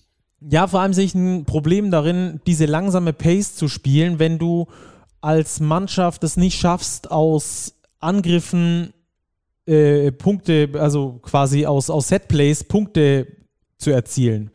[0.49, 4.67] Ja, vor allem sehe ich ein Problem darin, diese langsame Pace zu spielen, wenn du
[5.21, 8.93] als Mannschaft es nicht schaffst, aus Angriffen
[9.67, 13.27] äh, Punkte, also quasi aus, aus Setplays Punkte
[13.77, 14.49] zu erzielen.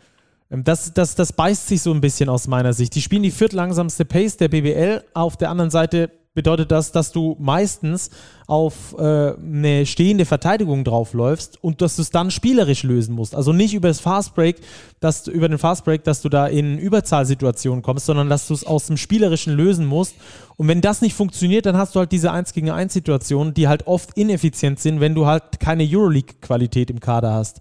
[0.51, 2.95] Ähm, das, das, das beißt sich so ein bisschen aus meiner Sicht.
[2.97, 5.05] Die spielen die viertlangsamste Pace der BBL.
[5.15, 8.11] Auf der anderen Seite bedeutet das, dass du meistens
[8.47, 13.35] auf äh, eine stehende Verteidigung draufläufst und dass du es dann spielerisch lösen musst.
[13.35, 14.61] Also nicht über das Fastbreak,
[15.01, 18.65] dass du, über den Fastbreak, dass du da in Überzahlsituationen kommst, sondern dass du es
[18.65, 20.15] aus dem Spielerischen lösen musst.
[20.59, 23.67] Und wenn das nicht funktioniert, dann hast du halt diese 1 gegen 1 Situationen, die
[23.67, 27.61] halt oft ineffizient sind, wenn du halt keine Euroleague-Qualität im Kader hast.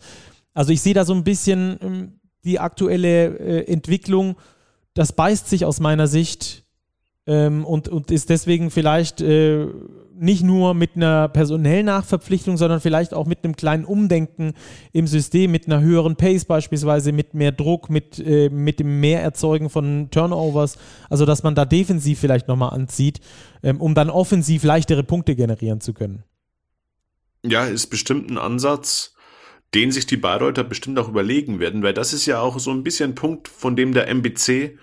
[0.53, 4.35] Also ich sehe da so ein bisschen ähm, die aktuelle äh, Entwicklung,
[4.93, 6.64] das beißt sich aus meiner Sicht
[7.27, 9.67] ähm, und, und ist deswegen vielleicht äh,
[10.17, 14.53] nicht nur mit einer personellen Nachverpflichtung, sondern vielleicht auch mit einem kleinen Umdenken
[14.93, 19.69] im System, mit einer höheren Pace beispielsweise, mit mehr Druck, mit, äh, mit dem Mehrerzeugen
[19.69, 20.77] von Turnovers,
[21.09, 23.19] also dass man da defensiv vielleicht nochmal anzieht,
[23.63, 26.23] ähm, um dann offensiv leichtere Punkte generieren zu können.
[27.43, 29.13] Ja, ist bestimmt ein Ansatz,
[29.73, 32.83] den sich die Bayreuther bestimmt auch überlegen werden, weil das ist ja auch so ein
[32.83, 34.77] bisschen ein Punkt, von dem der MBC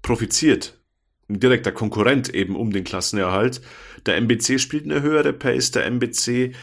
[0.00, 0.77] profitiert
[1.28, 3.60] direkter Konkurrent eben um den Klassenerhalt.
[4.06, 6.54] Der MBC spielt eine höhere Pace, der MBC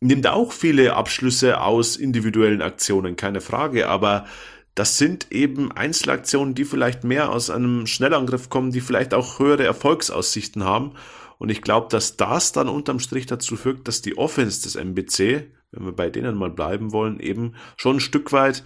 [0.00, 4.26] nimmt auch viele Abschlüsse aus individuellen Aktionen, keine Frage, aber
[4.74, 9.64] das sind eben Einzelaktionen, die vielleicht mehr aus einem Schnellangriff kommen, die vielleicht auch höhere
[9.64, 10.94] Erfolgsaussichten haben.
[11.38, 15.50] Und ich glaube, dass das dann unterm Strich dazu führt, dass die Offense des MBC,
[15.70, 18.64] wenn wir bei denen mal bleiben wollen, eben schon ein Stück weit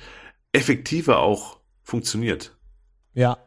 [0.53, 2.57] effektiver auch funktioniert.
[3.13, 3.39] Ja,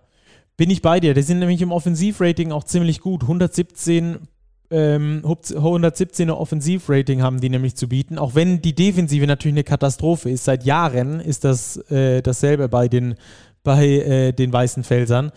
[0.57, 1.13] bin ich bei dir.
[1.13, 3.23] Die sind nämlich im Offensivrating auch ziemlich gut.
[3.23, 4.27] 117
[4.71, 10.29] ähm, 117er Offensivrating haben die nämlich zu bieten, auch wenn die Defensive natürlich eine Katastrophe
[10.29, 10.45] ist.
[10.45, 13.15] Seit Jahren ist das äh, dasselbe bei den,
[13.63, 15.31] bei, äh, den weißen Felsern.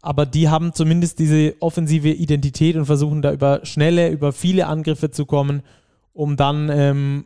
[0.00, 5.10] Aber die haben zumindest diese offensive Identität und versuchen da über schnelle, über viele Angriffe
[5.10, 5.62] zu kommen,
[6.14, 7.24] um dann ähm,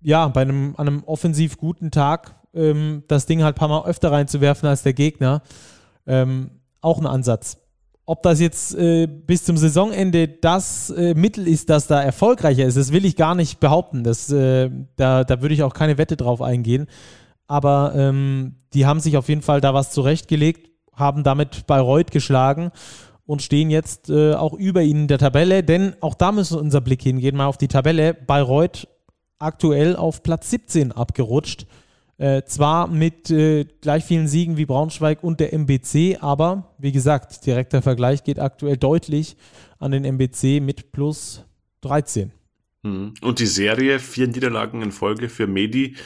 [0.00, 3.86] ja, bei einem, an einem offensiv guten Tag ähm, das Ding halt ein paar Mal
[3.86, 5.42] öfter reinzuwerfen als der Gegner.
[6.06, 6.50] Ähm,
[6.84, 7.58] auch ein Ansatz.
[8.06, 12.76] Ob das jetzt äh, bis zum Saisonende das äh, Mittel ist, das da erfolgreicher ist,
[12.76, 14.04] das will ich gar nicht behaupten.
[14.04, 16.86] Das, äh, da, da würde ich auch keine Wette drauf eingehen.
[17.46, 22.72] Aber ähm, die haben sich auf jeden Fall da was zurechtgelegt, haben damit Bayreuth geschlagen
[23.26, 25.62] und stehen jetzt äh, auch über ihnen in der Tabelle.
[25.62, 28.12] Denn auch da müssen unser Blick hingehen, mal auf die Tabelle.
[28.12, 28.86] Bayreuth
[29.38, 31.66] aktuell auf Platz 17 abgerutscht.
[32.16, 37.44] Äh, zwar mit äh, gleich vielen Siegen wie Braunschweig und der MBC, aber wie gesagt,
[37.44, 39.36] direkter Vergleich geht aktuell deutlich
[39.78, 41.44] an den MBC mit plus
[41.80, 42.32] 13.
[42.84, 43.14] Hm.
[43.20, 45.96] Und die Serie, vier Niederlagen in Folge für Medi.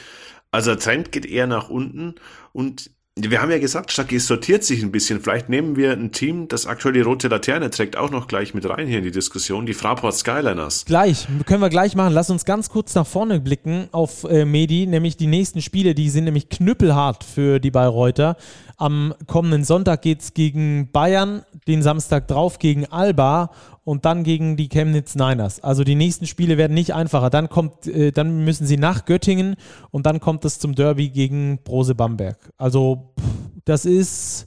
[0.51, 2.15] Also der Trend geht eher nach unten
[2.53, 2.89] und
[3.21, 5.19] wir haben ja gesagt, Stucky sortiert sich ein bisschen.
[5.21, 8.67] Vielleicht nehmen wir ein Team, das aktuell die rote Laterne trägt, auch noch gleich mit
[8.69, 10.85] rein hier in die Diskussion, die Fraport Skyliners.
[10.85, 12.13] Gleich, können wir gleich machen.
[12.13, 16.09] Lass uns ganz kurz nach vorne blicken auf äh, Medi, nämlich die nächsten Spiele, die
[16.09, 18.37] sind nämlich knüppelhart für die Bayreuther.
[18.77, 23.51] Am kommenden Sonntag geht es gegen Bayern, den Samstag drauf gegen Alba
[23.89, 25.63] und dann gegen die Chemnitz Niners.
[25.63, 27.31] Also die nächsten Spiele werden nicht einfacher.
[27.31, 29.55] Dann kommt, äh, dann müssen sie nach Göttingen
[29.89, 32.37] und dann kommt es zum Derby gegen Brose Bamberg.
[32.59, 33.25] Also pff,
[33.65, 34.45] das ist,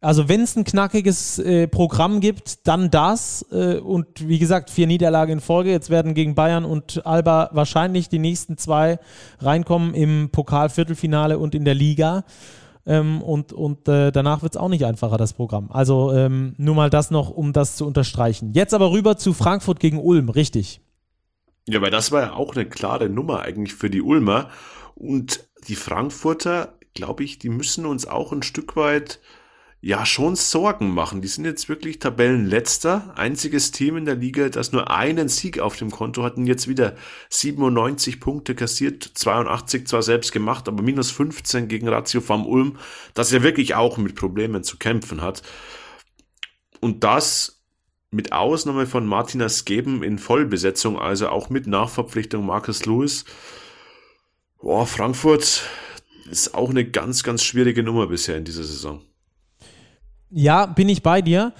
[0.00, 3.44] also wenn es ein knackiges äh, Programm gibt, dann das.
[3.52, 5.70] Äh, und wie gesagt, vier Niederlagen in Folge.
[5.70, 8.98] Jetzt werden gegen Bayern und Alba wahrscheinlich die nächsten zwei
[9.40, 12.24] reinkommen im Pokalviertelfinale und in der Liga.
[12.88, 15.70] Ähm, und und äh, danach wird es auch nicht einfacher, das Programm.
[15.70, 18.54] Also ähm, nur mal das noch, um das zu unterstreichen.
[18.54, 20.80] Jetzt aber rüber zu Frankfurt gegen Ulm, richtig.
[21.68, 24.48] Ja, weil das war ja auch eine klare Nummer eigentlich für die Ulmer.
[24.94, 29.20] Und die Frankfurter, glaube ich, die müssen uns auch ein Stück weit
[29.80, 31.22] ja schon Sorgen machen.
[31.22, 35.76] Die sind jetzt wirklich Tabellenletzter, einziges Team in der Liga, das nur einen Sieg auf
[35.76, 36.96] dem Konto hatten, jetzt wieder
[37.30, 42.78] 97 Punkte kassiert, 82 zwar selbst gemacht, aber minus 15 gegen Ratio vom Ulm,
[43.14, 45.42] das ja wirklich auch mit Problemen zu kämpfen hat.
[46.80, 47.62] Und das
[48.10, 53.24] mit Ausnahme von Martina Skeben in Vollbesetzung, also auch mit Nachverpflichtung Marcus Lewis.
[54.60, 55.62] Boah, Frankfurt
[56.30, 59.02] ist auch eine ganz, ganz schwierige Nummer bisher in dieser Saison.
[60.30, 61.52] Ja, bin ich bei dir.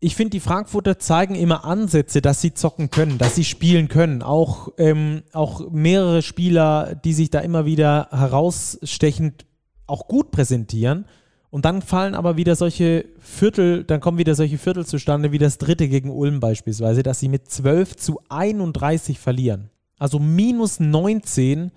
[0.00, 4.22] Ich finde, die Frankfurter zeigen immer Ansätze, dass sie zocken können, dass sie spielen können.
[4.22, 9.46] Auch, ähm, auch mehrere Spieler, die sich da immer wieder herausstechend
[9.86, 11.04] auch gut präsentieren.
[11.50, 15.58] Und dann fallen aber wieder solche Viertel, dann kommen wieder solche Viertel zustande, wie das
[15.58, 19.70] dritte gegen Ulm beispielsweise, dass sie mit 12 zu 31 verlieren.
[19.98, 21.70] Also minus 19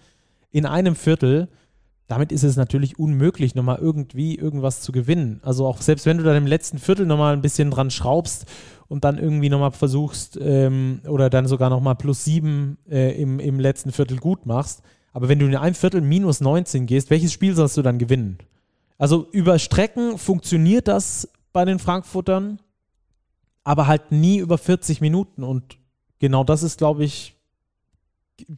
[0.52, 1.50] in einem Viertel
[2.08, 5.40] damit ist es natürlich unmöglich, nochmal irgendwie irgendwas zu gewinnen.
[5.44, 8.46] Also auch selbst wenn du dann im letzten Viertel nochmal ein bisschen dran schraubst
[8.88, 13.60] und dann irgendwie nochmal versuchst ähm, oder dann sogar nochmal plus sieben äh, im, im
[13.60, 17.56] letzten Viertel gut machst, aber wenn du in einem Viertel minus 19 gehst, welches Spiel
[17.56, 18.38] sollst du dann gewinnen?
[18.98, 22.60] Also über Strecken funktioniert das bei den Frankfurtern,
[23.64, 25.78] aber halt nie über 40 Minuten und
[26.20, 27.36] genau das ist, glaube ich,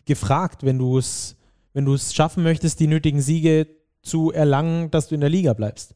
[0.06, 1.38] gefragt, wenn du es
[1.78, 3.68] wenn du es schaffen möchtest, die nötigen Siege
[4.02, 5.94] zu erlangen, dass du in der Liga bleibst.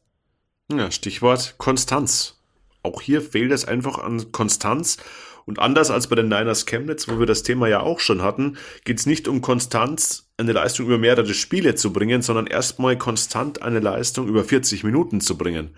[0.70, 2.38] Ja, Stichwort Konstanz.
[2.84, 4.98] Auch hier fehlt es einfach an Konstanz.
[5.44, 8.58] Und anders als bei den Niners Chemnitz, wo wir das Thema ja auch schon hatten,
[8.84, 13.62] geht es nicht um Konstanz, eine Leistung über mehrere Spiele zu bringen, sondern erstmal konstant
[13.62, 15.70] eine Leistung über 40 Minuten zu bringen.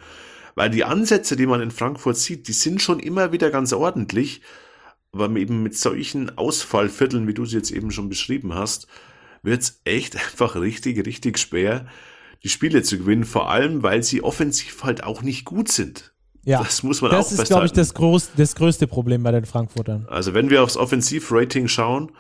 [0.55, 4.43] Weil die Ansätze, die man in Frankfurt sieht, die sind schon immer wieder ganz ordentlich,
[5.13, 8.87] aber eben mit solchen Ausfallvierteln, wie du sie jetzt eben schon beschrieben hast,
[9.45, 11.87] wird es echt einfach richtig, richtig schwer,
[12.43, 16.13] die Spiele zu gewinnen, vor allem, weil sie offensiv halt auch nicht gut sind.
[16.45, 19.23] Ja, das muss man das auch Das ist, glaube ich, das, groß, das größte Problem
[19.23, 20.07] bei den Frankfurtern.
[20.11, 22.13] Also wenn wir aufs Offensivrating schauen,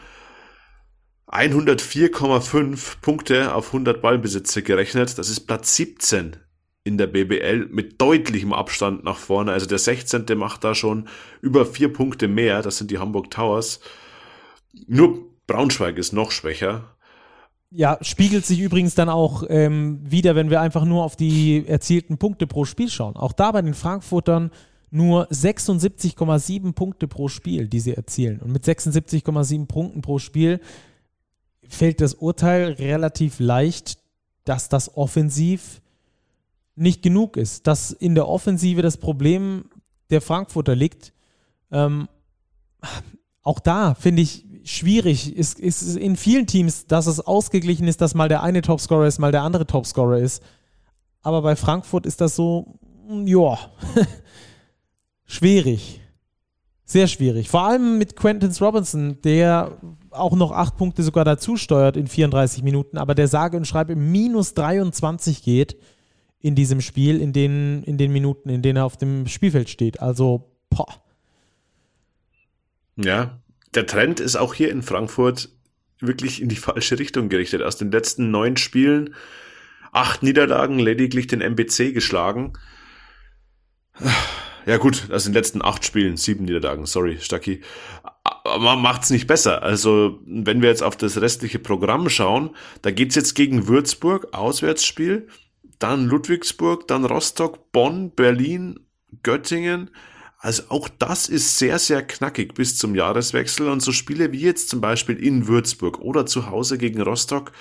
[1.28, 6.36] 104,5 Punkte auf 100 Ballbesitzer gerechnet, das ist Platz 17
[6.84, 9.52] in der BBL mit deutlichem Abstand nach vorne.
[9.52, 10.26] Also der 16.
[10.36, 11.08] macht da schon
[11.40, 13.80] über vier Punkte mehr, das sind die Hamburg Towers.
[14.86, 16.93] Nur Braunschweig ist noch schwächer.
[17.76, 22.18] Ja, spiegelt sich übrigens dann auch ähm, wieder, wenn wir einfach nur auf die erzielten
[22.18, 23.16] Punkte pro Spiel schauen.
[23.16, 24.52] Auch da bei den Frankfurtern
[24.92, 28.38] nur 76,7 Punkte pro Spiel, die sie erzielen.
[28.38, 30.60] Und mit 76,7 Punkten pro Spiel
[31.68, 33.98] fällt das Urteil relativ leicht,
[34.44, 35.82] dass das offensiv
[36.76, 37.66] nicht genug ist.
[37.66, 39.64] Dass in der Offensive das Problem
[40.10, 41.12] der Frankfurter liegt.
[41.72, 42.08] Ähm,
[43.42, 45.32] auch da finde ich, schwierig.
[45.36, 49.18] Es ist, in vielen Teams, dass es ausgeglichen ist, dass mal der eine Topscorer ist,
[49.18, 50.42] mal der andere Topscorer ist.
[51.22, 53.58] Aber bei Frankfurt ist das so, mm, ja,
[55.26, 56.00] schwierig.
[56.86, 57.48] Sehr schwierig.
[57.48, 59.78] Vor allem mit Quentin Robinson, der
[60.10, 63.96] auch noch acht Punkte sogar dazu steuert in 34 Minuten, aber der sage und schreibe
[63.96, 65.76] minus 23 geht
[66.40, 70.00] in diesem Spiel, in den, in den Minuten, in denen er auf dem Spielfeld steht.
[70.00, 70.86] Also, boah.
[72.96, 73.40] Ja,
[73.74, 75.50] der Trend ist auch hier in Frankfurt
[76.00, 77.62] wirklich in die falsche Richtung gerichtet.
[77.62, 79.14] Aus den letzten neun Spielen
[79.92, 82.54] acht Niederlagen, lediglich den MBC geschlagen.
[84.66, 87.60] Ja gut, aus den letzten acht Spielen sieben Niederlagen, sorry, Stacki.
[88.44, 89.62] Aber macht's nicht besser.
[89.62, 92.50] Also, wenn wir jetzt auf das restliche Programm schauen,
[92.82, 95.28] da geht's jetzt gegen Würzburg, Auswärtsspiel,
[95.78, 98.80] dann Ludwigsburg, dann Rostock, Bonn, Berlin,
[99.22, 99.90] Göttingen,
[100.44, 103.66] also auch das ist sehr, sehr knackig bis zum Jahreswechsel.
[103.66, 107.52] Und so Spiele wie jetzt zum Beispiel in Würzburg oder zu Hause gegen Rostock,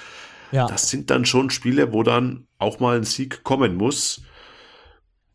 [0.52, 0.67] ja.
[0.67, 4.24] das sind dann schon Spiele, wo dann auch mal ein Sieg kommen muss.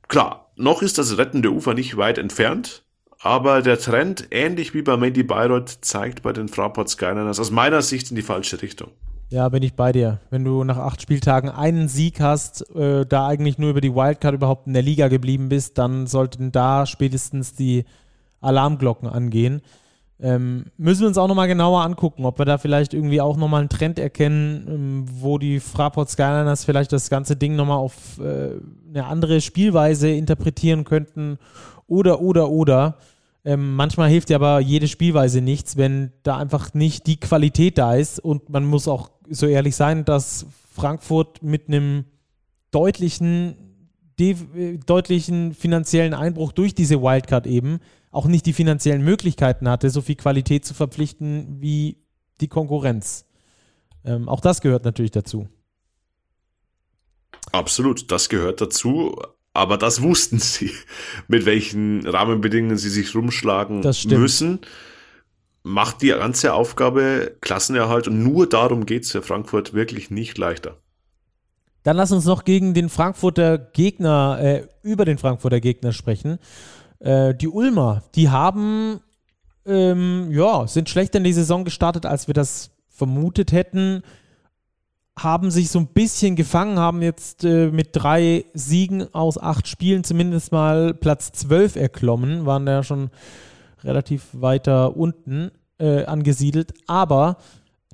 [0.08, 2.84] Klar, noch ist das rettende Ufer nicht weit entfernt,
[3.18, 7.80] aber der Trend, ähnlich wie bei Mandy Bayreuth, zeigt bei den Fraport Skyliners aus meiner
[7.80, 8.90] Sicht in die falsche Richtung.
[9.30, 10.20] Ja, bin ich bei dir.
[10.30, 14.34] Wenn du nach acht Spieltagen einen Sieg hast, äh, da eigentlich nur über die Wildcard
[14.34, 17.84] überhaupt in der Liga geblieben bist, dann sollten da spätestens die
[18.40, 19.60] Alarmglocken angehen.
[20.20, 23.60] Ähm, müssen wir uns auch nochmal genauer angucken, ob wir da vielleicht irgendwie auch nochmal
[23.60, 28.52] einen Trend erkennen, ähm, wo die Fraport Skyliners vielleicht das ganze Ding nochmal auf äh,
[28.88, 31.38] eine andere Spielweise interpretieren könnten.
[31.86, 32.96] Oder, oder, oder.
[33.48, 37.94] Ähm, manchmal hilft ja aber jede Spielweise nichts, wenn da einfach nicht die Qualität da
[37.94, 38.20] ist.
[38.20, 42.04] Und man muss auch so ehrlich sein, dass Frankfurt mit einem
[42.72, 43.56] deutlichen,
[44.84, 47.78] deutlichen finanziellen Einbruch durch diese Wildcard eben
[48.10, 51.96] auch nicht die finanziellen Möglichkeiten hatte, so viel Qualität zu verpflichten wie
[52.42, 53.24] die Konkurrenz.
[54.04, 55.48] Ähm, auch das gehört natürlich dazu.
[57.52, 59.16] Absolut, das gehört dazu.
[59.58, 60.70] Aber das wussten sie,
[61.26, 64.60] mit welchen Rahmenbedingungen sie sich rumschlagen müssen.
[65.64, 70.76] Macht die ganze Aufgabe Klassenerhalt und nur darum geht es für Frankfurt wirklich nicht leichter.
[71.82, 76.38] Dann lass uns noch gegen den Frankfurter Gegner, äh, über den Frankfurter Gegner sprechen.
[77.00, 79.00] Äh, die Ulmer, die haben,
[79.66, 84.04] ähm, ja, sind schlechter in die Saison gestartet, als wir das vermutet hätten
[85.18, 90.04] haben sich so ein bisschen gefangen, haben jetzt äh, mit drei Siegen aus acht Spielen
[90.04, 93.10] zumindest mal Platz 12 erklommen, waren da ja schon
[93.84, 96.72] relativ weiter unten äh, angesiedelt.
[96.86, 97.36] Aber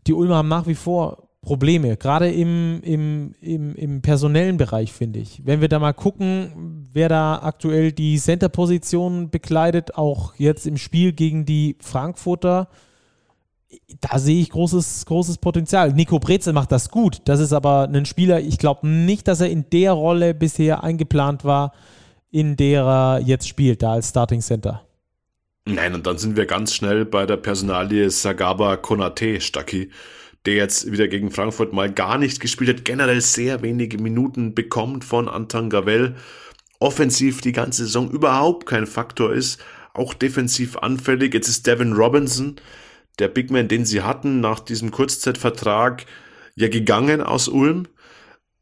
[0.06, 5.20] die Ulmer haben nach wie vor Probleme, gerade im, im, im, im personellen Bereich, finde
[5.20, 5.42] ich.
[5.44, 11.12] Wenn wir da mal gucken, wer da aktuell die Center-Position bekleidet, auch jetzt im Spiel
[11.12, 12.68] gegen die Frankfurter,
[14.00, 15.92] da sehe ich großes, großes Potenzial.
[15.92, 17.22] Nico Brezel macht das gut.
[17.24, 21.44] Das ist aber ein Spieler, ich glaube nicht, dass er in der Rolle bisher eingeplant
[21.44, 21.72] war,
[22.30, 24.82] in der er jetzt spielt, da als Starting Center.
[25.66, 29.90] Nein, und dann sind wir ganz schnell bei der Personalie Sagaba Konate, Stacki,
[30.44, 35.04] der jetzt wieder gegen Frankfurt mal gar nicht gespielt hat, generell sehr wenige Minuten bekommt
[35.04, 36.16] von Anton Gavel,
[36.80, 39.58] offensiv die ganze Saison überhaupt kein Faktor ist,
[39.94, 41.32] auch defensiv anfällig.
[41.32, 42.56] Jetzt ist Devin Robinson,
[43.18, 46.06] der Big Man, den sie hatten nach diesem Kurzzeitvertrag,
[46.54, 47.86] ja gegangen aus Ulm.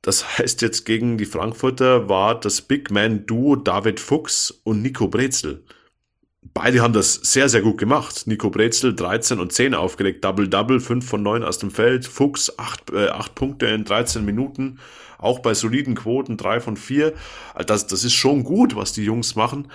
[0.03, 5.09] Das heißt, jetzt gegen die Frankfurter war das Big Man Duo David Fuchs und Nico
[5.09, 5.65] Brezel.
[6.55, 8.27] Beide haben das sehr, sehr gut gemacht.
[8.27, 12.05] Nico Brezel 13 und 10 aufgelegt, Double-Double, 5 von 9 aus dem Feld.
[12.05, 14.81] Fuchs 8, äh, 8 Punkte in 13 Minuten,
[15.19, 17.15] auch bei soliden Quoten 3 von 4.
[17.67, 19.69] Das, das ist schon gut, was die Jungs machen.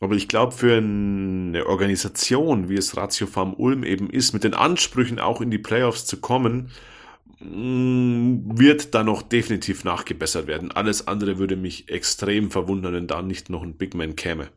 [0.00, 4.54] Aber ich glaube, für eine Organisation, wie es Ratio Farm Ulm eben ist, mit den
[4.54, 6.70] Ansprüchen auch in die Playoffs zu kommen,
[7.40, 10.70] mm, wird da noch definitiv nachgebessert werden.
[10.70, 14.48] Alles andere würde mich extrem verwundern, wenn da nicht noch ein Big Man käme.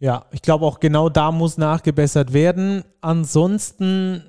[0.00, 2.82] Ja, ich glaube auch genau da muss nachgebessert werden.
[3.00, 4.24] Ansonsten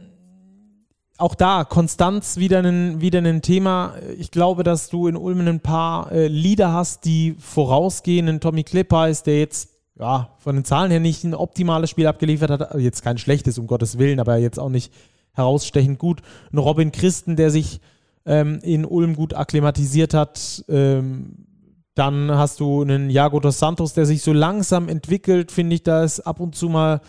[1.18, 3.96] auch da, Konstanz wieder ein, wieder ein Thema.
[4.18, 8.28] Ich glaube, dass du in Ulm ein paar äh, Leader hast, die vorausgehen.
[8.28, 9.71] Ein Tommy Klipper ist, der jetzt
[10.02, 12.76] ja, von den Zahlen her nicht ein optimales Spiel abgeliefert hat.
[12.80, 14.92] Jetzt kein schlechtes, um Gottes Willen, aber jetzt auch nicht
[15.34, 16.22] herausstechend gut.
[16.52, 17.80] Ein Robin Christen, der sich
[18.26, 20.66] ähm, in Ulm gut akklimatisiert hat.
[20.68, 21.46] Ähm,
[21.94, 26.04] dann hast du einen Jago dos Santos, der sich so langsam entwickelt, finde ich, da
[26.04, 27.02] ist ab und zu mal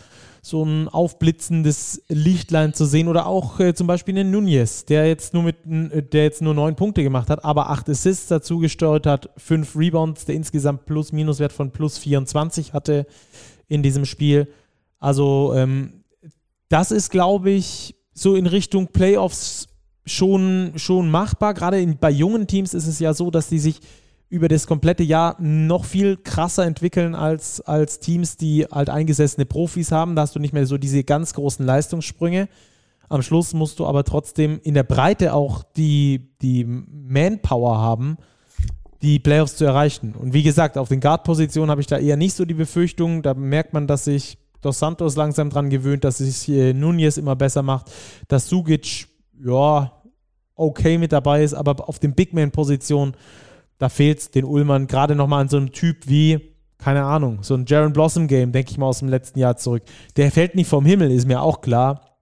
[0.45, 5.33] so ein aufblitzendes Lichtlein zu sehen oder auch äh, zum Beispiel einen Nunez, der jetzt
[5.33, 9.07] nur mit, äh, der jetzt nur neun Punkte gemacht hat, aber acht Assists dazu gesteuert
[9.07, 13.07] hat, fünf Rebounds, der insgesamt Plus-Minus-Wert von plus 24 hatte
[13.69, 14.49] in diesem Spiel.
[14.99, 16.03] Also ähm,
[16.67, 19.69] das ist, glaube ich, so in Richtung Playoffs
[20.05, 21.53] schon, schon machbar.
[21.53, 23.79] Gerade in, bei jungen Teams ist es ja so, dass die sich
[24.33, 29.91] über das komplette Jahr noch viel krasser entwickeln als, als Teams, die halt eingesessene Profis
[29.91, 30.15] haben.
[30.15, 32.49] Da hast du nicht mehr so diese ganz großen Leistungssprünge.
[33.09, 38.17] Am Schluss musst du aber trotzdem in der Breite auch die, die Manpower haben,
[39.03, 40.15] die Playoffs zu erreichen.
[40.15, 43.21] Und wie gesagt, auf den Guard-Positionen habe ich da eher nicht so die Befürchtung.
[43.21, 47.35] Da merkt man, dass sich Dos Santos langsam dran gewöhnt, dass sich äh, Nunez immer
[47.35, 47.91] besser macht,
[48.29, 49.07] dass Sugic,
[49.45, 49.91] ja,
[50.55, 53.13] okay mit dabei ist, aber auf den Big Man-Positionen
[53.77, 57.55] da fehlt es den Ullmann gerade nochmal an so einem Typ wie, keine Ahnung, so
[57.55, 59.83] ein Jaron Blossom Game, denke ich mal aus dem letzten Jahr zurück.
[60.15, 62.17] Der fällt nicht vom Himmel, ist mir auch klar.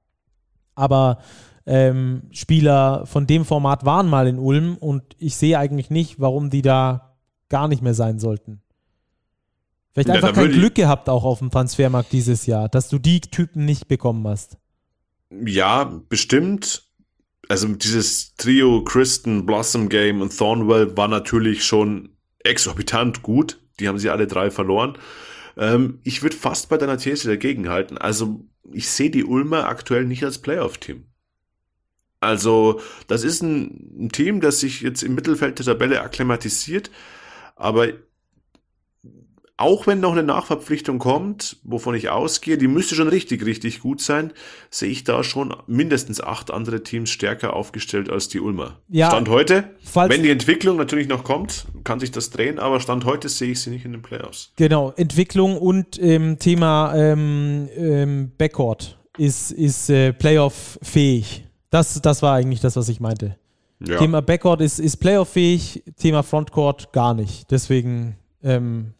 [0.75, 1.19] Aber
[1.65, 6.49] ähm, Spieler von dem Format waren mal in Ulm und ich sehe eigentlich nicht, warum
[6.49, 7.15] die da
[7.49, 8.61] gar nicht mehr sein sollten.
[9.93, 13.19] Vielleicht ja, einfach kein Glück gehabt auch auf dem Transfermarkt dieses Jahr, dass du die
[13.19, 14.57] Typen nicht bekommen hast.
[15.45, 16.83] Ja, bestimmt
[17.51, 23.59] also dieses Trio Kristen, Blossom Game und Thornwell war natürlich schon exorbitant gut.
[23.77, 24.97] Die haben sie alle drei verloren.
[25.57, 27.97] Ähm, ich würde fast bei deiner These dagegen halten.
[27.97, 31.03] Also ich sehe die Ulmer aktuell nicht als Playoff-Team.
[32.21, 36.89] Also das ist ein, ein Team, das sich jetzt im Mittelfeld der Tabelle akklimatisiert,
[37.57, 37.89] aber
[39.57, 44.01] auch wenn noch eine Nachverpflichtung kommt, wovon ich ausgehe, die müsste schon richtig, richtig gut
[44.01, 44.33] sein,
[44.69, 48.79] sehe ich da schon mindestens acht andere Teams stärker aufgestellt als die Ulmer.
[48.89, 53.05] Ja, Stand heute, wenn die Entwicklung natürlich noch kommt, kann sich das drehen, aber Stand
[53.05, 54.51] heute sehe ich sie nicht in den Playoffs.
[54.55, 61.45] Genau, Entwicklung und ähm, Thema ähm, ähm, Backcourt ist, ist äh, Playoff-fähig.
[61.69, 63.37] Das, das war eigentlich das, was ich meinte.
[63.79, 63.97] Ja.
[63.97, 67.49] Thema Backcourt ist, ist Playoff-fähig, Thema Frontcourt gar nicht.
[67.51, 68.93] Deswegen ähm,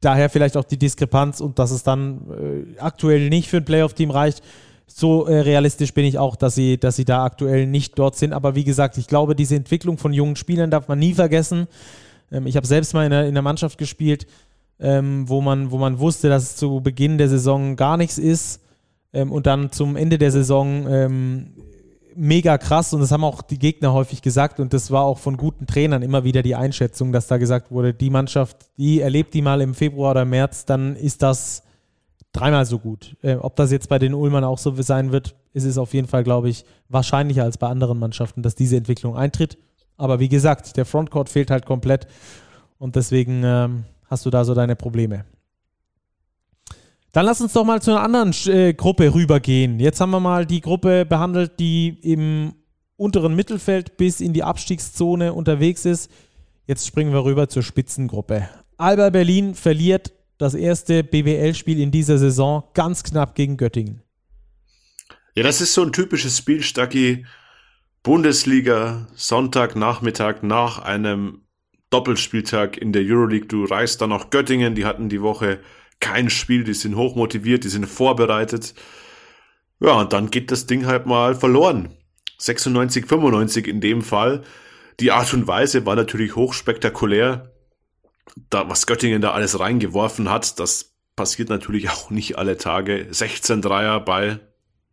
[0.00, 4.10] daher vielleicht auch die Diskrepanz und dass es dann äh, aktuell nicht für ein Playoff-Team
[4.10, 4.42] reicht.
[4.86, 8.32] So äh, realistisch bin ich auch, dass sie, dass sie da aktuell nicht dort sind.
[8.32, 11.66] Aber wie gesagt, ich glaube, diese Entwicklung von jungen Spielern darf man nie vergessen.
[12.32, 14.26] Ähm, ich habe selbst mal in der, in der Mannschaft gespielt,
[14.80, 18.60] ähm, wo, man, wo man wusste, dass es zu Beginn der Saison gar nichts ist.
[19.12, 21.50] Ähm, und dann zum Ende der Saison ähm,
[22.18, 25.36] mega krass und das haben auch die Gegner häufig gesagt und das war auch von
[25.36, 29.42] guten Trainern immer wieder die Einschätzung, dass da gesagt wurde, die Mannschaft, die erlebt die
[29.42, 31.62] mal im Februar oder März, dann ist das
[32.32, 33.16] dreimal so gut.
[33.22, 36.08] Äh, ob das jetzt bei den Ulmern auch so sein wird, ist es auf jeden
[36.08, 39.56] Fall, glaube ich, wahrscheinlicher als bei anderen Mannschaften, dass diese Entwicklung eintritt.
[39.96, 42.08] Aber wie gesagt, der Frontcourt fehlt halt komplett
[42.78, 45.24] und deswegen ähm, hast du da so deine Probleme.
[47.12, 49.80] Dann lass uns doch mal zu einer anderen äh, Gruppe rübergehen.
[49.80, 52.54] Jetzt haben wir mal die Gruppe behandelt, die im
[52.96, 56.10] unteren Mittelfeld bis in die Abstiegszone unterwegs ist.
[56.66, 58.48] Jetzt springen wir rüber zur Spitzengruppe.
[58.76, 64.02] Alba Berlin verliert das erste BWL-Spiel in dieser Saison ganz knapp gegen Göttingen.
[65.34, 67.24] Ja, das ist so ein typisches Spiel, Stacki.
[68.02, 71.42] Bundesliga, Sonntagnachmittag nach einem
[71.90, 73.48] Doppelspieltag in der Euroleague.
[73.48, 75.60] Du reist dann nach Göttingen, die hatten die Woche
[76.00, 78.74] kein Spiel, die sind hochmotiviert, die sind vorbereitet.
[79.80, 81.94] Ja, und dann geht das Ding halt mal verloren.
[82.38, 84.42] 96, 95 in dem Fall.
[85.00, 87.52] Die Art und Weise war natürlich hochspektakulär.
[88.50, 93.06] Da, was Göttingen da alles reingeworfen hat, das passiert natürlich auch nicht alle Tage.
[93.10, 94.40] 16 Dreier bei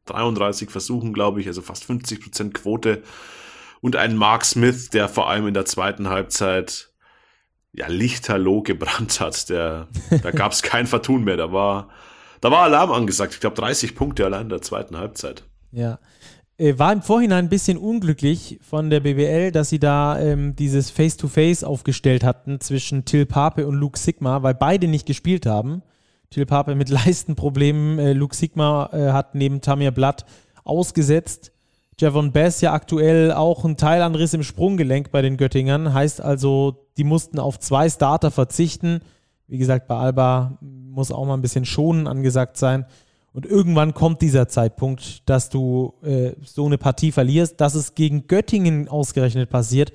[0.05, 3.03] 33 Versuchen, glaube ich, also fast 50 Prozent Quote.
[3.81, 6.89] Und ein Mark Smith, der vor allem in der zweiten Halbzeit
[7.77, 9.49] ja, lichterloh gebrannt hat.
[9.49, 9.87] Der,
[10.21, 11.37] da gab es kein Vertun mehr.
[11.37, 11.89] Da war,
[12.41, 13.33] da war Alarm angesagt.
[13.33, 15.43] Ich glaube 30 Punkte allein in der zweiten Halbzeit.
[15.71, 15.99] Ja.
[16.57, 20.89] Äh, war im Vorhinein ein bisschen unglücklich von der BBL, dass sie da ähm, dieses
[20.89, 25.81] Face-to-Face -face aufgestellt hatten zwischen Till Pape und Luke Sigma, weil beide nicht gespielt haben.
[26.29, 30.25] Till Pape mit Leistenproblemen, äh, Luke Sigma äh, hat neben Tamir Blatt
[30.63, 31.51] ausgesetzt.
[31.99, 35.93] Javon Bass ja aktuell auch ein Teilanriss im Sprunggelenk bei den Göttingern.
[35.93, 38.99] Heißt also, die mussten auf zwei Starter verzichten.
[39.47, 42.85] Wie gesagt, bei Alba muss auch mal ein bisschen schonen angesagt sein.
[43.31, 47.59] Und irgendwann kommt dieser Zeitpunkt, dass du äh, so eine Partie verlierst.
[47.59, 49.91] Dass es gegen Göttingen ausgerechnet passiert,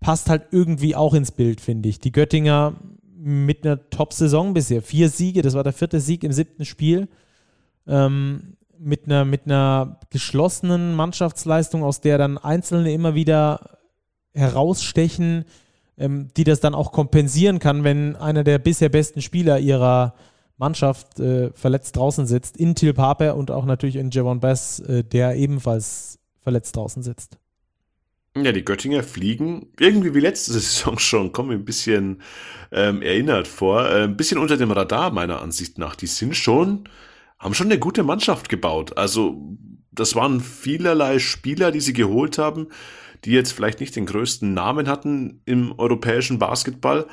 [0.00, 2.00] passt halt irgendwie auch ins Bild, finde ich.
[2.00, 2.74] Die Göttinger
[3.16, 4.82] mit einer Top-Saison bisher.
[4.82, 7.08] Vier Siege, das war der vierte Sieg im siebten Spiel.
[7.86, 13.78] Ähm, mit einer, mit einer geschlossenen Mannschaftsleistung, aus der dann Einzelne immer wieder
[14.34, 15.44] herausstechen,
[15.98, 20.14] ähm, die das dann auch kompensieren kann, wenn einer der bisher besten Spieler ihrer
[20.56, 25.02] Mannschaft äh, verletzt draußen sitzt, in Till Pape und auch natürlich in Javon Bass, äh,
[25.02, 27.38] der ebenfalls verletzt draußen sitzt.
[28.36, 32.22] Ja, die Göttinger fliegen irgendwie wie letzte Saison schon, kommen mir ein bisschen
[32.70, 35.96] ähm, erinnert vor, äh, ein bisschen unter dem Radar meiner Ansicht nach.
[35.96, 36.88] Die sind schon
[37.42, 38.96] haben schon eine gute Mannschaft gebaut.
[38.96, 39.58] Also
[39.90, 42.68] das waren vielerlei Spieler, die sie geholt haben,
[43.24, 47.06] die jetzt vielleicht nicht den größten Namen hatten im europäischen Basketball.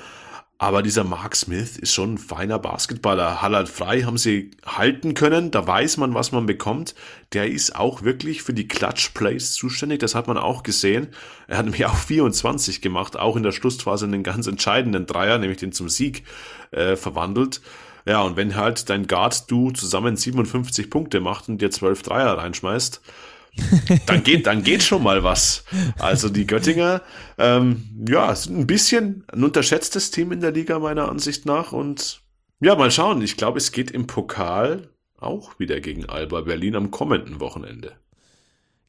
[0.61, 3.41] Aber dieser Mark Smith ist schon ein feiner Basketballer.
[3.41, 5.51] Hallert frei haben sie halten können.
[5.51, 6.95] Da weiß man, was man bekommt.
[7.31, 9.99] Der ist auch wirklich für die Clutch Plays zuständig.
[9.99, 11.07] Das hat man auch gesehen.
[11.47, 15.59] Er hat nämlich auch 24 gemacht, auch in der Schlussphase einen ganz entscheidenden Dreier, nämlich
[15.59, 16.23] den zum Sieg
[16.71, 17.61] äh, verwandelt.
[18.09, 22.39] Ja, und wenn halt dein Guard du zusammen 57 Punkte macht und dir 12 Dreier
[22.39, 23.01] reinschmeißt,
[24.07, 25.63] dann geht, dann geht schon mal was.
[25.99, 27.03] Also die Göttinger,
[27.37, 32.21] ähm, ja, sind ein bisschen ein unterschätztes Team in der Liga meiner Ansicht nach und
[32.61, 33.21] ja, mal schauen.
[33.21, 34.89] Ich glaube, es geht im Pokal
[35.19, 37.93] auch wieder gegen Alba Berlin am kommenden Wochenende.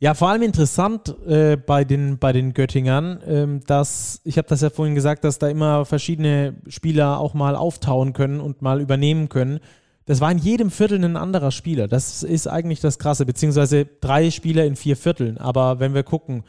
[0.03, 4.62] Ja, vor allem interessant äh, bei, den, bei den Göttingern, ähm, dass, ich habe das
[4.62, 9.28] ja vorhin gesagt, dass da immer verschiedene Spieler auch mal auftauen können und mal übernehmen
[9.28, 9.61] können.
[10.07, 11.86] Das war in jedem Viertel ein anderer Spieler.
[11.86, 15.36] Das ist eigentlich das Krasse, beziehungsweise drei Spieler in vier Vierteln.
[15.36, 16.44] Aber wenn wir gucken,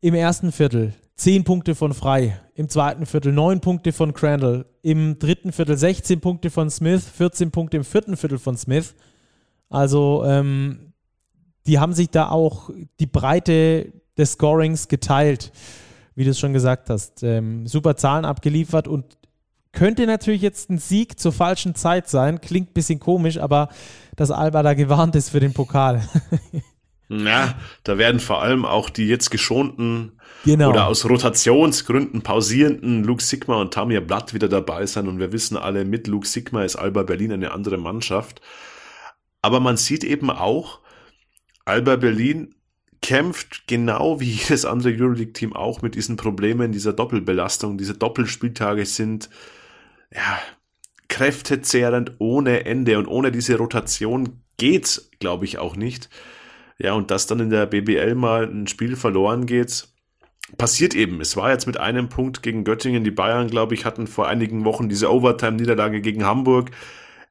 [0.00, 5.18] im ersten Viertel zehn Punkte von Frei, im zweiten Viertel neun Punkte von Crandall, im
[5.18, 8.94] dritten Viertel 16 Punkte von Smith, 14 Punkte im vierten Viertel von Smith.
[9.68, 10.94] Also ähm,
[11.66, 15.52] die haben sich da auch die Breite des Scorings geteilt,
[16.14, 17.22] wie du es schon gesagt hast.
[17.22, 19.04] Ähm, super Zahlen abgeliefert und
[19.72, 22.40] könnte natürlich jetzt ein Sieg zur falschen Zeit sein.
[22.40, 23.68] Klingt ein bisschen komisch, aber
[24.16, 26.02] dass Alba da gewarnt ist für den Pokal.
[27.08, 27.54] Ja,
[27.84, 30.70] da werden vor allem auch die jetzt geschonten genau.
[30.70, 35.06] oder aus Rotationsgründen pausierenden Luke Sigma und Tamir Blatt wieder dabei sein.
[35.06, 38.40] Und wir wissen alle, mit Luke Sigma ist Alba Berlin eine andere Mannschaft.
[39.40, 40.80] Aber man sieht eben auch,
[41.66, 42.54] Alba Berlin
[43.02, 47.76] kämpft genau wie jedes andere Euroleague-Team auch mit diesen Problemen dieser Doppelbelastung.
[47.76, 49.28] Diese Doppelspieltage sind
[50.14, 50.38] ja
[51.08, 56.08] kräftezehrend ohne Ende und ohne diese Rotation geht's, glaube ich, auch nicht.
[56.78, 59.88] Ja, und dass dann in der BBL mal ein Spiel verloren geht,
[60.58, 61.20] passiert eben.
[61.20, 63.04] Es war jetzt mit einem Punkt gegen Göttingen.
[63.04, 66.70] Die Bayern, glaube ich, hatten vor einigen Wochen diese Overtime-Niederlage gegen Hamburg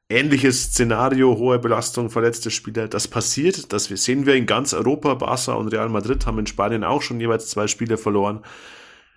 [0.08, 5.14] ähnliches Szenario, hohe Belastung, verletzte Spieler, das passiert, das sehen wir in ganz Europa.
[5.14, 8.44] Barca und Real Madrid haben in Spanien auch schon jeweils zwei Spiele verloren.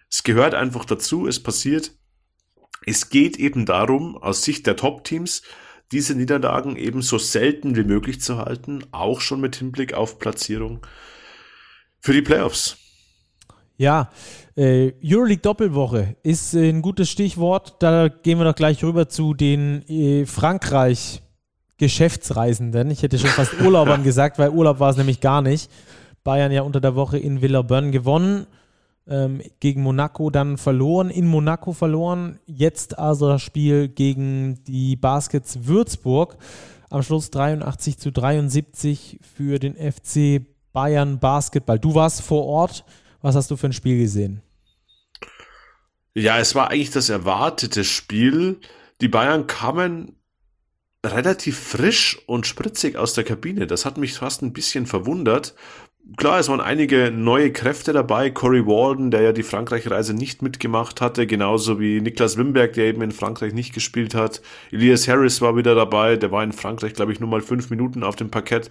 [0.09, 1.91] Es gehört einfach dazu, es passiert.
[2.85, 5.43] Es geht eben darum, aus Sicht der Top-Teams,
[5.91, 10.85] diese Niederlagen eben so selten wie möglich zu halten, auch schon mit Hinblick auf Platzierung
[11.99, 12.77] für die Playoffs.
[13.77, 14.11] Ja,
[14.59, 17.75] äh, Euroleague Doppelwoche ist äh, ein gutes Stichwort.
[17.79, 21.21] Da gehen wir doch gleich rüber zu den äh, Frankreich
[21.77, 22.91] Geschäftsreisenden.
[22.91, 25.71] Ich hätte schon fast Urlaubern gesagt, weil Urlaub war es nämlich gar nicht.
[26.25, 28.47] Bayern ja unter der Woche in Villeurbanne gewonnen,
[29.07, 32.39] ähm, gegen Monaco dann verloren, in Monaco verloren.
[32.45, 36.35] Jetzt also das Spiel gegen die Baskets Würzburg.
[36.89, 40.41] Am Schluss 83 zu 73 für den FC
[40.73, 41.79] Bayern Basketball.
[41.79, 42.83] Du warst vor Ort.
[43.21, 44.41] Was hast du für ein Spiel gesehen?
[46.13, 48.59] Ja, es war eigentlich das erwartete Spiel.
[49.01, 50.15] Die Bayern kamen
[51.05, 53.67] relativ frisch und spritzig aus der Kabine.
[53.67, 55.55] Das hat mich fast ein bisschen verwundert.
[56.17, 58.31] Klar, es waren einige neue Kräfte dabei.
[58.31, 63.01] Corey Walden, der ja die Frankreich-Reise nicht mitgemacht hatte, genauso wie Niklas Wimberg, der eben
[63.01, 64.41] in Frankreich nicht gespielt hat.
[64.71, 68.03] Elias Harris war wieder dabei, der war in Frankreich, glaube ich, nur mal fünf Minuten
[68.03, 68.69] auf dem Parkett.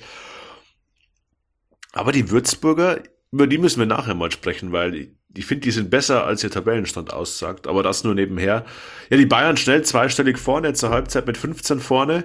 [1.92, 5.90] Aber die Würzburger, über die müssen wir nachher mal sprechen, weil ich finde, die sind
[5.90, 7.66] besser, als ihr Tabellenstand aussagt.
[7.66, 8.64] Aber das nur nebenher.
[9.10, 12.24] Ja, die Bayern schnell zweistellig vorne, zur Halbzeit mit 15 vorne.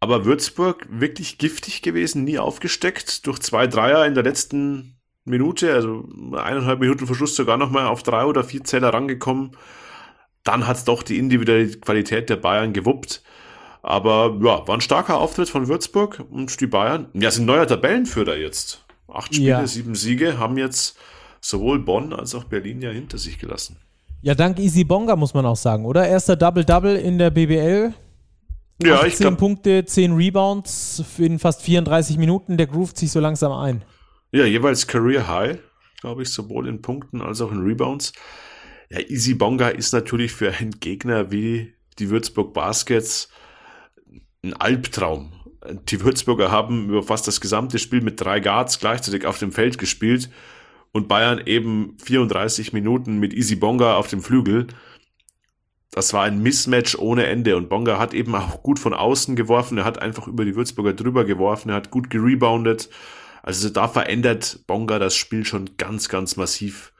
[0.00, 3.26] Aber Würzburg wirklich giftig gewesen, nie aufgesteckt.
[3.26, 8.24] Durch zwei Dreier in der letzten Minute, also eineinhalb Minuten Verschluss sogar nochmal auf drei
[8.24, 9.56] oder vier Zähler rangekommen.
[10.44, 13.22] Dann hat's doch die individuelle Qualität der Bayern gewuppt.
[13.82, 18.36] Aber ja, war ein starker Auftritt von Würzburg und die Bayern, ja, sind neuer Tabellenführer
[18.36, 18.84] jetzt.
[19.08, 19.66] Acht Spiele, ja.
[19.66, 20.98] sieben Siege, haben jetzt
[21.48, 23.78] sowohl Bonn als auch Berlin ja hinter sich gelassen.
[24.22, 26.06] Ja, dank Easy Bonga muss man auch sagen, oder?
[26.06, 27.94] Erster Double-Double in der BBL.
[28.82, 32.56] Ja, 18 ich glaub, Punkte, 10 Rebounds in fast 34 Minuten.
[32.56, 33.82] Der groovt sich so langsam ein.
[34.32, 35.58] Ja, jeweils Career High,
[36.00, 38.12] glaube ich, sowohl in Punkten als auch in Rebounds.
[38.90, 43.28] Ja, Easy Bonga ist natürlich für einen Gegner wie die Würzburg Baskets
[44.42, 45.32] ein Albtraum.
[45.88, 49.78] Die Würzburger haben über fast das gesamte Spiel mit drei Guards gleichzeitig auf dem Feld
[49.78, 50.30] gespielt
[50.96, 54.66] und Bayern eben 34 Minuten mit Easy Bonga auf dem Flügel.
[55.90, 59.78] Das war ein Mismatch ohne Ende und Bonga hat eben auch gut von außen geworfen,
[59.78, 62.88] er hat einfach über die Würzburger drüber geworfen, er hat gut gereboundet.
[63.42, 66.94] Also da verändert Bonga das Spiel schon ganz, ganz massiv,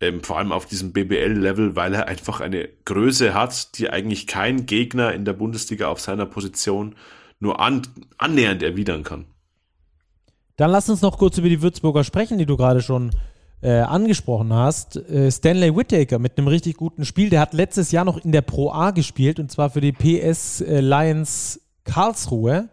[0.00, 4.64] ähm, vor allem auf diesem BBL-Level, weil er einfach eine Größe hat, die eigentlich kein
[4.64, 6.94] Gegner in der Bundesliga auf seiner Position
[7.40, 7.82] nur an,
[8.16, 9.26] annähernd erwidern kann.
[10.56, 13.10] Dann lass uns noch kurz über die Würzburger sprechen, die du gerade schon
[13.62, 14.96] äh, angesprochen hast.
[14.96, 17.30] Äh, Stanley Whittaker mit einem richtig guten Spiel.
[17.30, 20.60] Der hat letztes Jahr noch in der Pro A gespielt und zwar für die PS
[20.60, 22.68] äh, Lions Karlsruhe.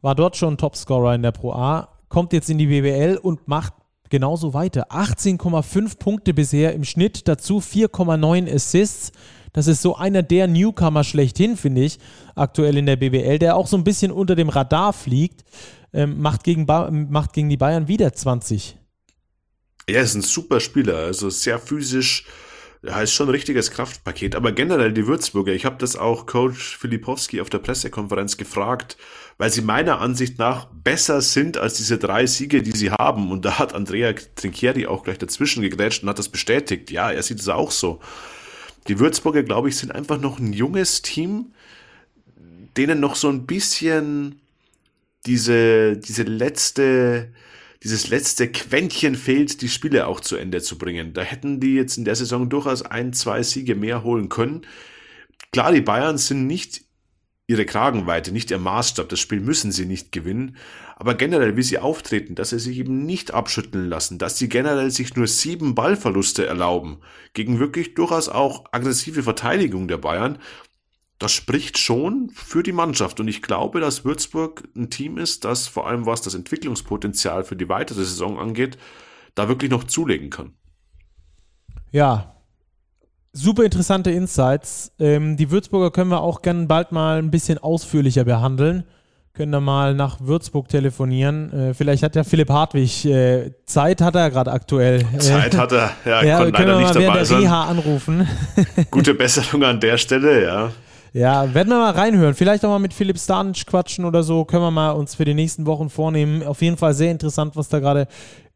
[0.00, 1.88] War dort schon Topscorer in der Pro A.
[2.08, 3.74] Kommt jetzt in die BBL und macht
[4.10, 4.90] genauso weiter.
[4.90, 9.12] 18,5 Punkte bisher im Schnitt, dazu 4,9 Assists.
[9.52, 11.98] Das ist so einer der Newcomer schlechthin, finde ich,
[12.34, 15.44] aktuell in der BBL, der auch so ein bisschen unter dem Radar fliegt.
[15.92, 16.66] Ähm, macht, gegen
[17.08, 18.76] macht gegen die Bayern wieder 20
[19.86, 22.24] er ist ein super Spieler, also sehr physisch.
[22.82, 24.36] Ja, ist schon ein richtiges Kraftpaket.
[24.36, 28.98] Aber generell die Würzburger, ich habe das auch Coach Filipowski auf der Pressekonferenz gefragt,
[29.38, 33.30] weil sie meiner Ansicht nach besser sind als diese drei Siege, die sie haben.
[33.30, 36.90] Und da hat Andrea Trinchieri auch gleich dazwischen gegrätscht und hat das bestätigt.
[36.90, 38.00] Ja, er sieht es auch so.
[38.86, 41.54] Die Würzburger, glaube ich, sind einfach noch ein junges Team,
[42.76, 44.40] denen noch so ein bisschen
[45.24, 47.32] diese, diese letzte,
[47.84, 51.12] dieses letzte Quäntchen fehlt, die Spiele auch zu Ende zu bringen.
[51.12, 54.62] Da hätten die jetzt in der Saison durchaus ein, zwei Siege mehr holen können.
[55.52, 56.82] Klar, die Bayern sind nicht
[57.46, 59.10] ihre Kragenweite, nicht ihr Maßstab.
[59.10, 60.56] Das Spiel müssen sie nicht gewinnen.
[60.96, 64.90] Aber generell, wie sie auftreten, dass sie sich eben nicht abschütteln lassen, dass sie generell
[64.90, 66.98] sich nur sieben Ballverluste erlauben,
[67.34, 70.38] gegen wirklich durchaus auch aggressive Verteidigung der Bayern,
[71.18, 73.20] das spricht schon für die Mannschaft.
[73.20, 77.56] Und ich glaube, dass Würzburg ein Team ist, das vor allem was das Entwicklungspotenzial für
[77.56, 78.78] die weitere Saison angeht,
[79.34, 80.52] da wirklich noch zulegen kann.
[81.90, 82.34] Ja,
[83.34, 84.92] super interessante Insights.
[84.98, 88.84] Ähm, die Würzburger können wir auch gerne bald mal ein bisschen ausführlicher behandeln.
[89.34, 91.52] Können da mal nach Würzburg telefonieren.
[91.52, 95.04] Äh, vielleicht hat ja Philipp Hartwig äh, Zeit, hat er gerade aktuell.
[95.18, 97.38] Zeit hat er, ja, ja konnte leider nicht dabei sein.
[97.40, 98.28] Reha anrufen.
[98.92, 100.70] Gute Besserung an der Stelle, ja.
[101.14, 102.34] Ja, werden wir mal reinhören.
[102.34, 104.44] Vielleicht auch mal mit Philipp Stanic quatschen oder so.
[104.44, 106.42] Können wir mal uns für die nächsten Wochen vornehmen.
[106.42, 108.08] Auf jeden Fall sehr interessant, was da gerade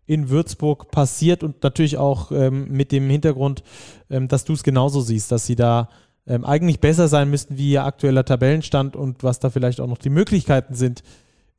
[0.06, 3.62] in Würzburg passiert und natürlich auch ähm, mit dem Hintergrund,
[4.10, 5.88] ähm, dass du es genauso siehst, dass sie da
[6.26, 9.98] ähm, eigentlich besser sein müssten wie ihr aktueller Tabellenstand und was da vielleicht auch noch
[9.98, 11.04] die Möglichkeiten sind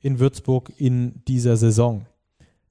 [0.02, 2.08] in Würzburg in dieser Saison.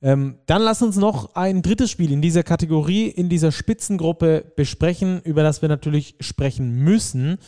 [0.03, 5.23] Ähm, dann lass uns noch ein drittes Spiel in dieser Kategorie, in dieser Spitzengruppe besprechen,
[5.25, 7.39] über das wir natürlich sprechen müssen.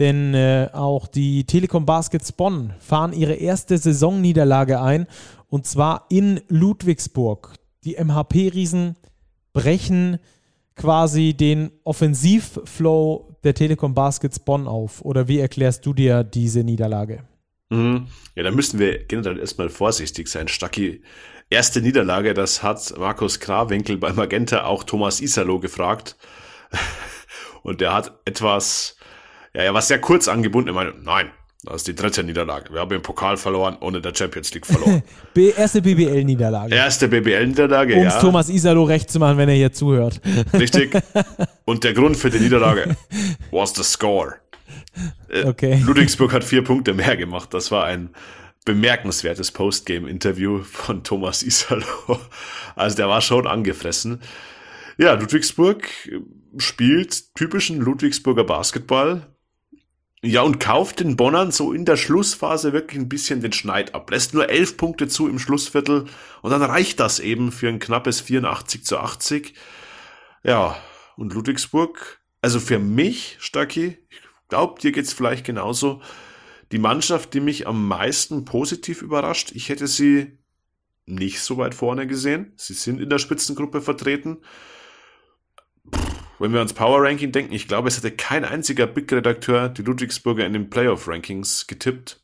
[0.00, 5.06] Denn äh, auch die Telekom Baskets Bonn fahren ihre erste Saisonniederlage ein
[5.48, 7.54] und zwar in Ludwigsburg.
[7.84, 8.96] Die MHP-Riesen
[9.52, 10.18] brechen
[10.74, 15.02] quasi den Offensivflow der Telekom Baskets Bonn auf?
[15.02, 17.24] Oder wie erklärst du dir diese Niederlage?
[17.70, 18.06] Mhm.
[18.34, 20.48] Ja, da müssen wir generell erstmal vorsichtig sein.
[20.48, 21.02] Stacki,
[21.50, 26.16] erste Niederlage, das hat Markus Krawinkel bei Magenta auch Thomas Isalo gefragt.
[27.62, 28.96] Und der hat etwas,
[29.54, 30.68] ja, er war sehr kurz angebunden.
[30.68, 31.30] Er meinte, nein,
[31.64, 32.72] das ist die dritte Niederlage.
[32.72, 35.02] Wir haben im Pokal verloren und in der Champions League verloren.
[35.56, 36.74] erste BBL-Niederlage.
[36.74, 38.14] Erste BBL-Niederlage, ja.
[38.14, 40.22] Um Thomas Isalo recht zu machen, wenn er hier zuhört.
[40.54, 40.96] Richtig.
[41.66, 42.96] Und der Grund für die Niederlage
[43.50, 44.36] was the score.
[45.28, 45.82] Äh, okay.
[45.84, 47.52] Ludwigsburg hat vier Punkte mehr gemacht.
[47.52, 48.10] Das war ein
[48.64, 51.84] bemerkenswertes Postgame-Interview von Thomas Isalo.
[52.74, 54.22] Also der war schon angefressen.
[54.96, 55.88] Ja, Ludwigsburg
[56.56, 59.26] spielt typischen Ludwigsburger Basketball
[60.22, 64.10] ja, und kauft den Bonnern so in der Schlussphase wirklich ein bisschen den Schneid ab.
[64.10, 66.06] Lässt nur elf Punkte zu im Schlussviertel
[66.42, 69.54] und dann reicht das eben für ein knappes 84 zu 80.
[70.42, 70.76] Ja,
[71.16, 76.02] und Ludwigsburg, also für mich, Stacki, ich glaube, dir geht's vielleicht genauso,
[76.70, 79.52] die Mannschaft, die mich am meisten positiv überrascht.
[79.54, 80.38] Ich hätte sie
[81.06, 82.52] nicht so weit vorne gesehen.
[82.56, 84.38] Sie sind in der Spitzengruppe vertreten
[86.40, 90.46] wenn wir ans Power Ranking denken, ich glaube, es hätte kein einziger Big-Redakteur die Ludwigsburger
[90.46, 92.20] in den Playoff-Rankings getippt.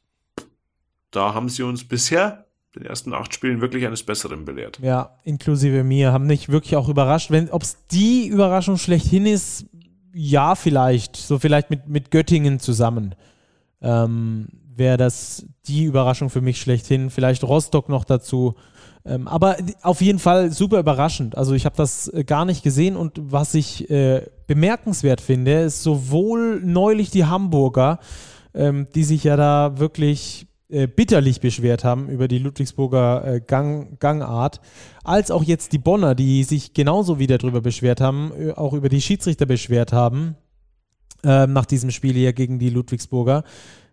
[1.11, 4.79] Da haben sie uns bisher den ersten acht Spielen wirklich eines Besseren belehrt.
[4.83, 7.31] Ja, inklusive mir, haben nicht wirklich auch überrascht.
[7.51, 9.67] Ob es die Überraschung schlechthin ist,
[10.15, 11.17] ja, vielleicht.
[11.17, 13.15] So vielleicht mit, mit Göttingen zusammen.
[13.83, 17.11] Ähm, Wäre das die Überraschung für mich schlechthin.
[17.11, 18.57] Vielleicht Rostock noch dazu.
[19.07, 21.39] Ähm, aber auf jeden Fall super überraschend.
[21.39, 25.83] Also ich habe das äh, gar nicht gesehen und was ich äh, bemerkenswert finde, ist
[25.83, 28.01] sowohl neulich die Hamburger,
[28.53, 34.01] ähm, die sich ja da wirklich äh, bitterlich beschwert haben über die Ludwigsburger äh, Gang,
[34.01, 34.61] Gangart,
[35.05, 38.89] als auch jetzt die Bonner, die sich genauso wieder darüber beschwert haben, äh, auch über
[38.89, 40.35] die Schiedsrichter beschwert haben,
[41.23, 43.45] ähm, nach diesem Spiel hier gegen die Ludwigsburger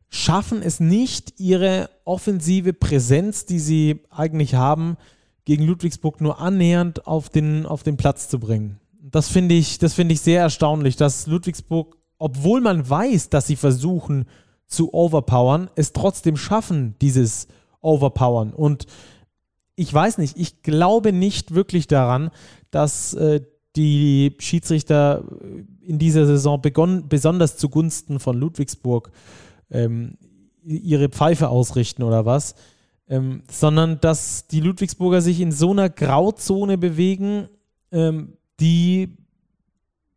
[0.09, 4.97] schaffen es nicht, ihre offensive Präsenz, die sie eigentlich haben,
[5.45, 8.79] gegen Ludwigsburg nur annähernd auf den, auf den Platz zu bringen.
[9.01, 14.25] Das finde ich, das ich sehr erstaunlich, dass Ludwigsburg, obwohl man weiß, dass sie versuchen
[14.67, 17.47] zu overpowern, es trotzdem schaffen, dieses
[17.81, 18.53] Overpowern.
[18.53, 18.85] Und
[19.75, 22.31] ich weiß nicht, ich glaube nicht wirklich daran,
[22.71, 23.41] dass äh,
[23.75, 25.23] die Schiedsrichter
[25.81, 29.11] in dieser Saison begonnen, besonders zugunsten von Ludwigsburg
[29.73, 30.17] ähm,
[30.63, 32.55] ihre Pfeife ausrichten oder was,
[33.09, 37.49] ähm, sondern dass die Ludwigsburger sich in so einer Grauzone bewegen,
[37.91, 39.17] ähm, die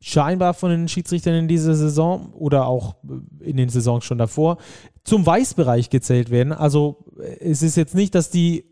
[0.01, 2.95] scheinbar von den Schiedsrichtern in dieser Saison oder auch
[3.41, 4.59] in den Saisons schon davor
[5.03, 6.53] zum Weißbereich gezählt werden.
[6.53, 8.65] Also äh, es ist jetzt nicht, dass die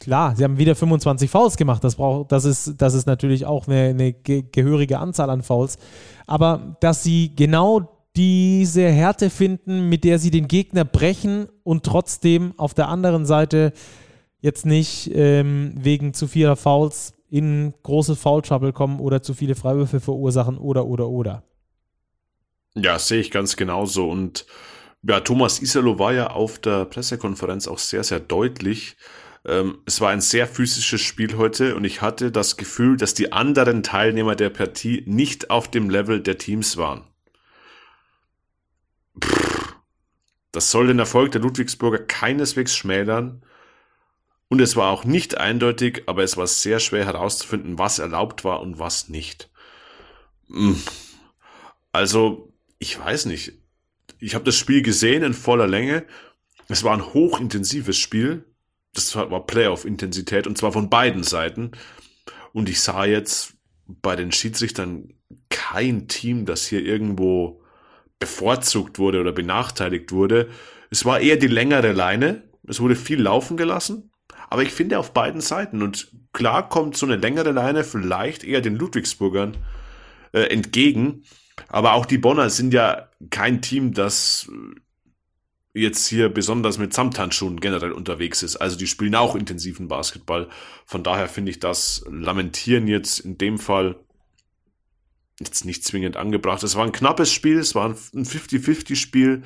[0.00, 1.82] Klar, sie haben wieder 25 Fouls gemacht.
[1.82, 5.76] Das, braucht, das, ist, das ist natürlich auch eine, eine gehörige Anzahl an Fouls.
[6.28, 12.52] Aber dass sie genau diese Härte finden, mit der sie den Gegner brechen und trotzdem
[12.56, 13.72] auf der anderen Seite
[14.40, 19.54] jetzt nicht ähm, wegen zu vieler Fouls in große Foul Trouble kommen oder zu viele
[19.54, 21.44] Freiwürfe verursachen oder oder oder.
[22.74, 24.10] Ja, sehe ich ganz genauso.
[24.10, 24.46] Und
[25.02, 28.96] ja, Thomas Isalo war ja auf der Pressekonferenz auch sehr, sehr deutlich.
[29.46, 33.32] Ähm, es war ein sehr physisches Spiel heute und ich hatte das Gefühl, dass die
[33.32, 37.07] anderen Teilnehmer der Partie nicht auf dem Level der Teams waren.
[40.52, 43.42] Das soll den Erfolg der Ludwigsburger keineswegs schmälern.
[44.48, 48.60] Und es war auch nicht eindeutig, aber es war sehr schwer herauszufinden, was erlaubt war
[48.60, 49.50] und was nicht.
[50.48, 50.82] Hm.
[51.92, 53.52] Also, ich weiß nicht.
[54.18, 56.06] Ich habe das Spiel gesehen in voller Länge.
[56.68, 58.44] Es war ein hochintensives Spiel.
[58.94, 61.72] Das war Playoff-Intensität und zwar von beiden Seiten.
[62.52, 63.54] Und ich sah jetzt
[63.86, 65.14] bei den Schiedsrichtern
[65.50, 67.62] kein Team, das hier irgendwo
[68.18, 70.48] bevorzugt wurde oder benachteiligt wurde.
[70.90, 72.42] Es war eher die längere Leine.
[72.66, 74.10] Es wurde viel laufen gelassen.
[74.50, 75.82] Aber ich finde auf beiden Seiten.
[75.82, 79.56] Und klar kommt so eine längere Leine vielleicht eher den Ludwigsburgern
[80.32, 81.24] äh, entgegen.
[81.68, 84.50] Aber auch die Bonner sind ja kein Team, das
[85.74, 88.56] jetzt hier besonders mit Samthandschuhen generell unterwegs ist.
[88.56, 90.48] Also die spielen auch intensiven Basketball.
[90.86, 93.96] Von daher finde ich das Lamentieren jetzt in dem Fall
[95.40, 96.62] jetzt nicht zwingend angebracht.
[96.62, 99.42] Es war ein knappes Spiel, es war ein 50-50-Spiel,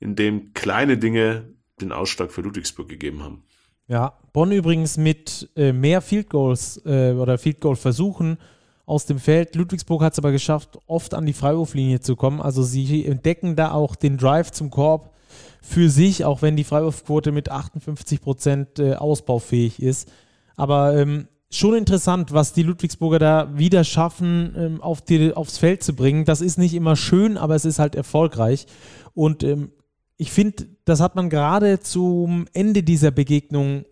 [0.00, 3.44] in dem kleine Dinge den Ausschlag für Ludwigsburg gegeben haben.
[3.88, 8.38] Ja, Bonn übrigens mit äh, mehr Field Goals äh, oder Field Goal Versuchen
[8.86, 9.54] aus dem Feld.
[9.54, 12.40] Ludwigsburg hat es aber geschafft, oft an die Freiwurflinie zu kommen.
[12.40, 15.14] Also sie entdecken da auch den Drive zum Korb
[15.62, 20.10] für sich, auch wenn die Freiwurfquote mit 58 Prozent äh, ausbaufähig ist.
[20.56, 25.82] Aber ähm, schon interessant, was die Ludwigsburger da wieder schaffen, ähm, auf die, aufs Feld
[25.82, 26.24] zu bringen.
[26.24, 28.66] Das ist nicht immer schön, aber es ist halt erfolgreich.
[29.14, 29.72] Und ähm,
[30.16, 33.84] ich finde, das hat man gerade zum Ende dieser Begegnung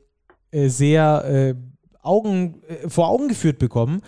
[0.51, 1.55] äh, sehr äh,
[2.03, 4.03] Augen, äh, vor Augen geführt bekommen,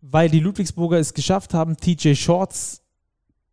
[0.00, 2.82] weil die Ludwigsburger es geschafft haben, TJ Shorts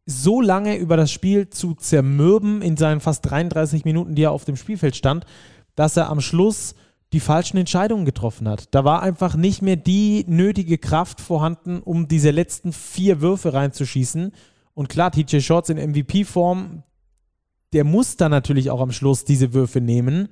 [0.06, 4.46] so lange über das Spiel zu zermürben in seinen fast 33 Minuten, die er auf
[4.46, 5.26] dem Spielfeld stand,
[5.76, 6.76] dass er am Schluss
[7.14, 8.74] die falschen Entscheidungen getroffen hat.
[8.76, 14.34] Da war einfach nicht mehr die nötige Kraft vorhanden, um diese letzten vier Würfe reinzuschießen.
[14.74, 16.84] Und klar, TJ Shorts in MVP-Form,
[17.74, 20.30] der muss dann natürlich auch am Schluss diese Würfe nehmen.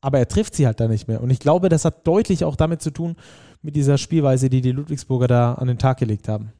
[0.00, 1.20] Aber er trifft sie halt da nicht mehr.
[1.20, 3.16] Und ich glaube, das hat deutlich auch damit zu tun,
[3.62, 6.52] mit dieser Spielweise, die die Ludwigsburger da an den Tag gelegt haben.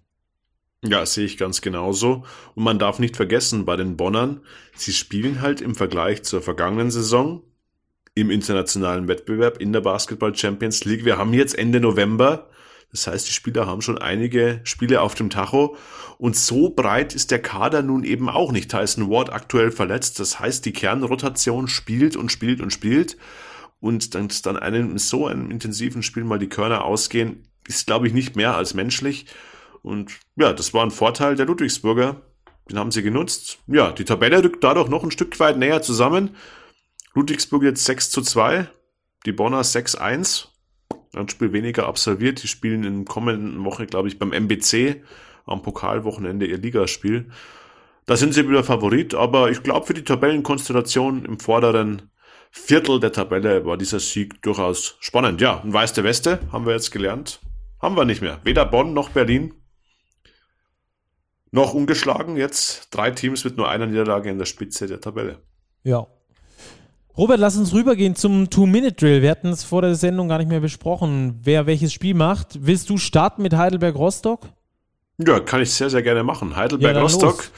[0.83, 2.25] Ja, sehe ich ganz genauso.
[2.55, 4.41] Und man darf nicht vergessen, bei den Bonnern,
[4.75, 7.43] sie spielen halt im Vergleich zur vergangenen Saison
[8.15, 11.05] im internationalen Wettbewerb in der Basketball Champions League.
[11.05, 12.49] Wir haben jetzt Ende November.
[12.93, 15.77] Das heißt, die Spieler haben schon einige Spiele auf dem Tacho.
[16.17, 18.71] Und so breit ist der Kader nun eben auch nicht.
[18.71, 20.21] Tyson Ward aktuell verletzt.
[20.21, 23.17] Das heißt, die Kernrotation spielt und spielt und spielt.
[23.81, 28.15] Und dann, dann einem so einem intensiven Spiel mal die Körner ausgehen, ist, glaube ich,
[28.15, 29.27] nicht mehr als menschlich.
[29.83, 32.23] Und ja, das war ein Vorteil der Ludwigsburger.
[32.71, 33.59] Den haben sie genutzt.
[33.67, 36.31] Ja, die Tabelle rückt dadurch noch ein Stück weit näher zusammen.
[37.15, 38.69] Ludwigsburg jetzt 6 zu 2,
[39.25, 40.49] die Bonner 6-1.
[41.15, 42.43] Ein Spiel weniger absolviert.
[42.43, 45.03] Die spielen in der kommenden Woche, glaube ich, beim MBC
[45.47, 47.31] am Pokalwochenende ihr Ligaspiel.
[48.07, 52.11] Da sind sie wieder Favorit, aber ich glaube, für die Tabellenkonstellation im vorderen
[52.51, 55.41] Viertel der Tabelle war dieser Sieg durchaus spannend.
[55.41, 57.41] Ja, ein Weiß der Weste haben wir jetzt gelernt.
[57.81, 58.41] Haben wir nicht mehr.
[58.45, 59.55] Weder Bonn noch Berlin.
[61.51, 62.95] Noch ungeschlagen jetzt.
[62.95, 65.43] Drei Teams mit nur einer Niederlage in der Spitze der Tabelle.
[65.83, 66.07] Ja,
[67.17, 69.23] Robert, lass uns rübergehen zum Two-Minute-Drill.
[69.23, 72.59] Wir hatten es vor der Sendung gar nicht mehr besprochen, wer welches Spiel macht.
[72.67, 74.49] Willst du starten mit Heidelberg-Rostock?
[75.19, 76.57] Ja, kann ich sehr, sehr gerne machen.
[76.57, 77.51] Heidelberg-Rostock.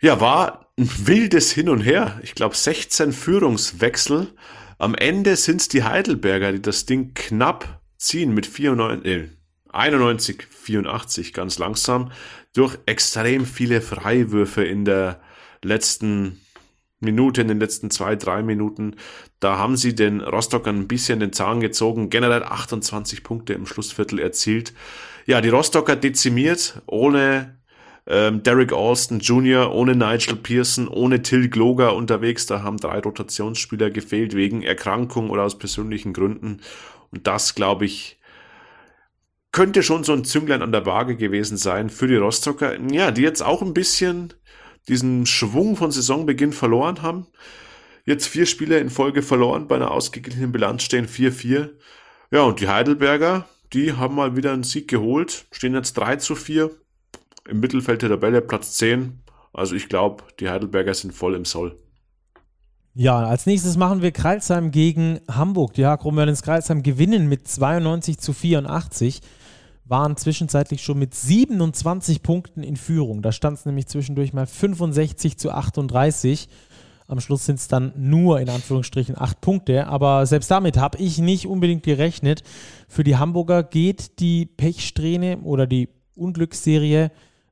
[0.00, 2.18] Ja, ja, war ein wildes Hin und Her.
[2.24, 4.34] Ich glaube, 16 Führungswechsel.
[4.78, 9.28] Am Ende sind es die Heidelberger, die das Ding knapp ziehen mit 94, äh,
[9.70, 12.10] 91, 84 ganz langsam
[12.54, 15.20] durch extrem viele Freiwürfe in der
[15.62, 16.41] letzten
[17.02, 18.96] Minute, in den letzten zwei, drei Minuten.
[19.40, 24.18] Da haben sie den Rostockern ein bisschen den Zahn gezogen, generell 28 Punkte im Schlussviertel
[24.18, 24.72] erzielt.
[25.26, 27.58] Ja, die Rostocker dezimiert, ohne
[28.06, 32.46] ähm, Derek Alston Jr., ohne Nigel Pearson, ohne Till Gloger unterwegs.
[32.46, 36.60] Da haben drei Rotationsspieler gefehlt wegen Erkrankung oder aus persönlichen Gründen.
[37.10, 38.18] Und das, glaube ich,
[39.52, 42.78] könnte schon so ein Zünglein an der Waage gewesen sein für die Rostocker.
[42.90, 44.32] Ja, die jetzt auch ein bisschen
[44.88, 47.26] diesen Schwung von Saisonbeginn verloren haben.
[48.04, 51.70] Jetzt vier Spiele in Folge verloren, bei einer ausgeglichenen Bilanz stehen 4-4.
[52.30, 56.34] Ja, und die Heidelberger, die haben mal wieder einen Sieg geholt, stehen jetzt 3 zu
[56.34, 56.70] 4
[57.48, 59.20] im Mittelfeld der Tabelle, Platz 10.
[59.52, 61.78] Also ich glaube, die Heidelberger sind voll im Soll.
[62.94, 65.74] Ja, als nächstes machen wir Kreilsheim gegen Hamburg.
[65.74, 69.22] Die Hakro Merlins Kreilsheim gewinnen mit 92 zu 84
[69.84, 73.22] waren zwischenzeitlich schon mit 27 Punkten in Führung.
[73.22, 76.48] Da stand es nämlich zwischendurch mal 65 zu 38.
[77.08, 79.86] Am Schluss sind es dann nur in Anführungsstrichen acht Punkte.
[79.88, 82.42] Aber selbst damit habe ich nicht unbedingt gerechnet.
[82.88, 87.10] Für die Hamburger geht die Pechsträhne oder die Unglücksserie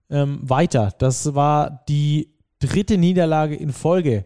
[0.09, 0.95] ähm, weiter.
[0.99, 4.25] Das war die dritte Niederlage in Folge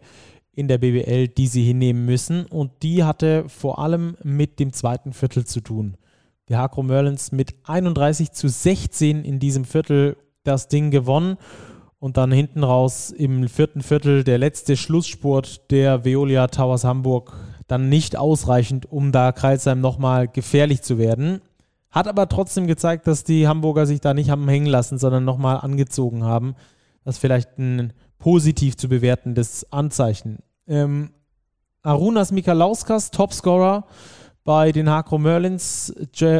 [0.53, 2.45] in der BBL, die sie hinnehmen müssen.
[2.45, 5.97] Und die hatte vor allem mit dem zweiten Viertel zu tun
[6.49, 11.37] die Hakro Merlins mit 31 zu 16 in diesem Viertel das Ding gewonnen.
[11.99, 17.33] Und dann hinten raus im vierten Viertel der letzte Schlussspurt der Veolia Towers Hamburg
[17.67, 21.41] dann nicht ausreichend, um da Kreisheim nochmal gefährlich zu werden.
[21.89, 25.57] Hat aber trotzdem gezeigt, dass die Hamburger sich da nicht haben hängen lassen, sondern nochmal
[25.57, 26.55] angezogen haben.
[27.03, 30.39] Das ist vielleicht ein positiv zu bewertendes Anzeichen.
[30.67, 31.11] Ähm,
[31.81, 33.85] Arunas Mikalauskas, Topscorer,
[34.45, 35.93] bei den Hakro Merlins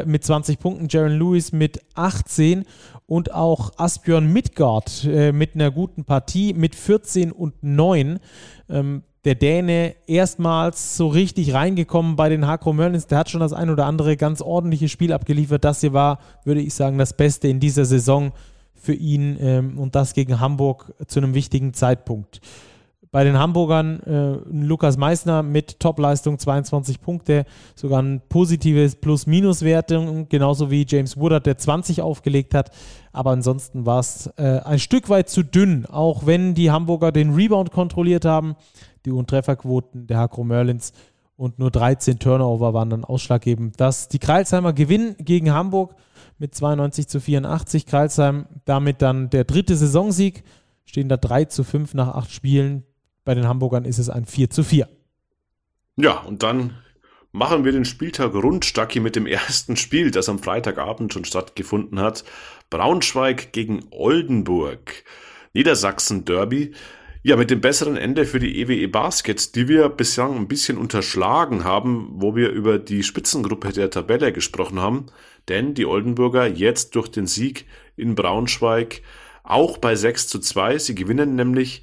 [0.06, 2.64] mit 20 Punkten, Jaron Lewis mit 18
[3.08, 8.20] und auch Asbjörn Midgard äh, mit einer guten Partie mit 14 und 9.
[8.70, 13.08] Ähm, der Däne erstmals so richtig reingekommen bei den Hakro Merlins.
[13.08, 15.66] Der hat schon das ein oder andere ganz ordentliche Spiel abgeliefert.
[15.66, 18.34] Das hier war, würde ich sagen, das Beste in dieser Saison
[18.76, 22.40] für ihn ähm, und das gegen Hamburg zu einem wichtigen Zeitpunkt.
[23.16, 30.70] Bei den Hamburgern äh, Lukas Meissner mit Topleistung 22 Punkte, sogar ein positives Plus-Minus-Wertung, genauso
[30.70, 32.72] wie James Woodard, der 20 aufgelegt hat.
[33.14, 37.34] Aber ansonsten war es äh, ein Stück weit zu dünn, auch wenn die Hamburger den
[37.34, 38.58] Rebound kontrolliert haben,
[39.06, 40.92] die Untrefferquoten der Hakro Merlins
[41.38, 43.80] und nur 13 Turnover waren dann ausschlaggebend.
[43.80, 45.96] Dass die Kreilsheimer gewinnen gegen Hamburg
[46.38, 47.86] mit 92 zu 84.
[47.86, 50.44] Kreilsheim damit dann der dritte Saisonsieg,
[50.84, 52.84] stehen da 3 zu 5 nach acht Spielen.
[53.26, 54.88] Bei den Hamburgern ist es ein 4 zu 4.
[55.98, 56.78] Ja, und dann
[57.32, 62.00] machen wir den Spieltag rund, Stacki, mit dem ersten Spiel, das am Freitagabend schon stattgefunden
[62.00, 62.24] hat.
[62.70, 65.04] Braunschweig gegen Oldenburg.
[65.54, 66.74] Niedersachsen Derby.
[67.24, 70.78] Ja, mit dem besseren Ende für die EWE e Basket, die wir bislang ein bisschen
[70.78, 75.08] unterschlagen haben, wo wir über die Spitzengruppe der Tabelle gesprochen haben.
[75.50, 77.66] Denn die Oldenburger jetzt durch den Sieg
[77.96, 79.02] in Braunschweig
[79.44, 80.78] auch bei 6 zu 2.
[80.78, 81.82] Sie gewinnen nämlich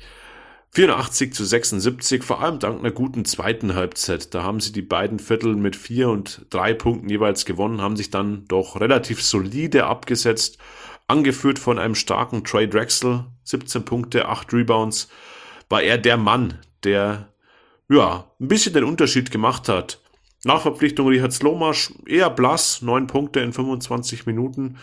[0.75, 4.33] 84 zu 76, vor allem dank einer guten zweiten Halbzeit.
[4.33, 8.09] Da haben sie die beiden Viertel mit vier und drei Punkten jeweils gewonnen, haben sich
[8.09, 10.57] dann doch relativ solide abgesetzt,
[11.09, 15.09] angeführt von einem starken Trey Drexel, 17 Punkte, 8 Rebounds
[15.69, 17.29] war er der Mann, der
[17.91, 20.01] ja ein bisschen den Unterschied gemacht hat.
[20.45, 24.79] Nachverpflichtung Richard Slomasch, eher blass, 9 Punkte in 25 Minuten.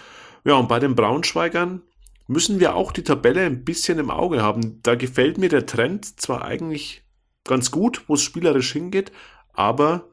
[0.46, 1.82] Ja, und bei den Braunschweigern
[2.30, 4.82] müssen wir auch die Tabelle ein bisschen im Auge haben.
[4.84, 7.04] Da gefällt mir der Trend zwar eigentlich
[7.44, 9.12] ganz gut, wo es spielerisch hingeht,
[9.52, 10.08] aber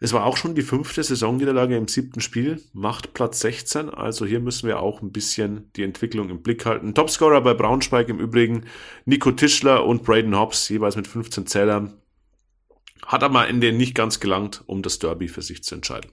[0.00, 4.40] es war auch schon die fünfte Saisonniederlage im siebten Spiel, macht Platz 16, also hier
[4.40, 6.92] müssen wir auch ein bisschen die Entwicklung im Blick halten.
[6.92, 8.64] Topscorer bei Braunschweig im Übrigen
[9.04, 11.94] Nico Tischler und Braden Hobbs, jeweils mit 15 Zählern.
[13.06, 16.10] Hat am Ende nicht ganz gelangt, um das Derby für sich zu entscheiden.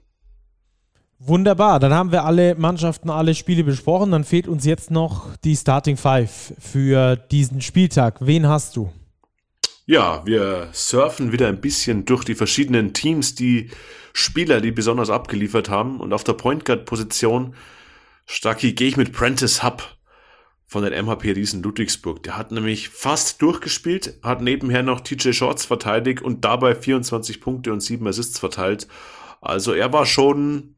[1.22, 4.10] Wunderbar, dann haben wir alle Mannschaften, alle Spiele besprochen.
[4.10, 8.16] Dann fehlt uns jetzt noch die Starting Five für diesen Spieltag.
[8.20, 8.90] Wen hast du?
[9.84, 13.70] Ja, wir surfen wieder ein bisschen durch die verschiedenen Teams, die
[14.14, 16.00] Spieler, die besonders abgeliefert haben.
[16.00, 17.54] Und auf der Point Guard Position,
[18.24, 19.82] Stacki, gehe ich mit Prentice Hub
[20.66, 22.22] von den MHP Riesen Ludwigsburg.
[22.22, 27.74] Der hat nämlich fast durchgespielt, hat nebenher noch TJ Shorts verteidigt und dabei 24 Punkte
[27.74, 28.88] und 7 Assists verteilt.
[29.42, 30.76] Also er war schon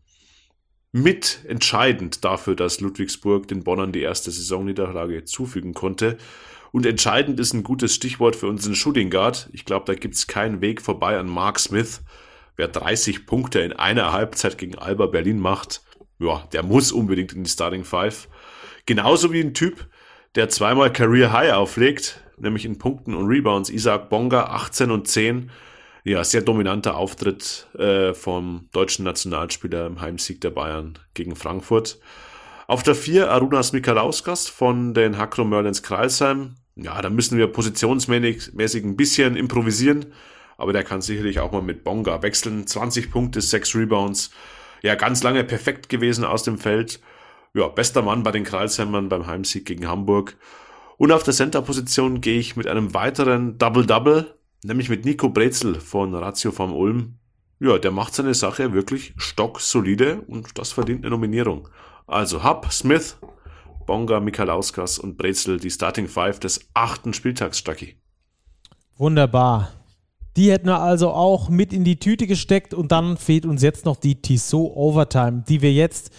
[0.93, 6.19] mit entscheidend dafür, dass Ludwigsburg den Bonnern die erste Saisonniederlage zufügen konnte.
[6.71, 9.49] Und entscheidend ist ein gutes Stichwort für unseren Shooting Guard.
[9.53, 12.03] Ich glaube, da gibt's keinen Weg vorbei an Mark Smith.
[12.57, 15.83] Wer 30 Punkte in einer Halbzeit gegen Alba Berlin macht,
[16.19, 18.29] ja, der muss unbedingt in die Starting Five.
[18.85, 19.87] Genauso wie ein Typ,
[20.35, 23.71] der zweimal Career High auflegt, nämlich in Punkten und Rebounds.
[23.71, 25.51] Isaac Bonga, 18 und 10.
[26.05, 32.01] Ja, sehr dominanter Auftritt äh, vom deutschen Nationalspieler im Heimsieg der Bayern gegen Frankfurt.
[32.67, 38.85] Auf der 4 Arunas Mikalauskas von den Hakro Merlins Kreisheim ja, da müssen wir positionsmäßig
[38.85, 40.07] ein bisschen improvisieren,
[40.57, 42.67] aber der kann sicherlich auch mal mit Bonga wechseln.
[42.67, 44.31] 20 Punkte, 6 Rebounds.
[44.83, 47.01] Ja, ganz lange perfekt gewesen aus dem Feld.
[47.55, 50.37] Ja, bester Mann bei den Kreilshemmern beim Heimsieg gegen Hamburg.
[50.97, 54.35] Und auf der Center-Position gehe ich mit einem weiteren Double-Double,
[54.65, 57.19] nämlich mit Nico Brezel von Ratio vom Ulm.
[57.61, 61.69] Ja, der macht seine Sache wirklich stocksolide und das verdient eine Nominierung.
[62.07, 63.17] Also Hub, Smith,
[63.87, 67.97] Bonga, Michalauskas und Brezel die Starting Five des achten Spieltags, Stacki.
[68.97, 69.73] Wunderbar.
[70.37, 73.85] Die hätten wir also auch mit in die Tüte gesteckt und dann fehlt uns jetzt
[73.85, 76.11] noch die Tissot Overtime, die wir jetzt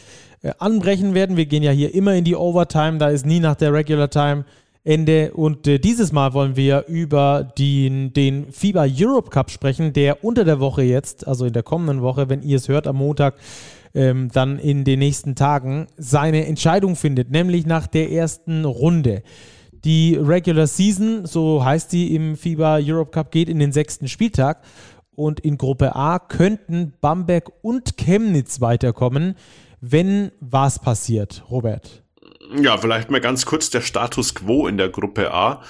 [0.41, 1.35] äh, anbrechen werden.
[1.35, 4.45] Wir gehen ja hier immer in die Overtime, da ist nie nach der Regular Time
[4.83, 10.25] Ende und äh, dieses Mal wollen wir über den, den FIBA Europe Cup sprechen, der
[10.25, 13.35] unter der Woche jetzt, also in der kommenden Woche, wenn ihr es hört am Montag,
[13.93, 19.23] ähm, dann in den nächsten Tagen seine Entscheidung findet, nämlich nach der ersten Runde.
[19.85, 24.63] Die Regular Season, so heißt die im FIBA Europe Cup, geht in den sechsten Spieltag.
[25.15, 29.35] Und in Gruppe A könnten Bamberg und Chemnitz weiterkommen,
[29.79, 32.02] wenn was passiert, Robert.
[32.61, 35.63] Ja, vielleicht mal ganz kurz der Status quo in der Gruppe A.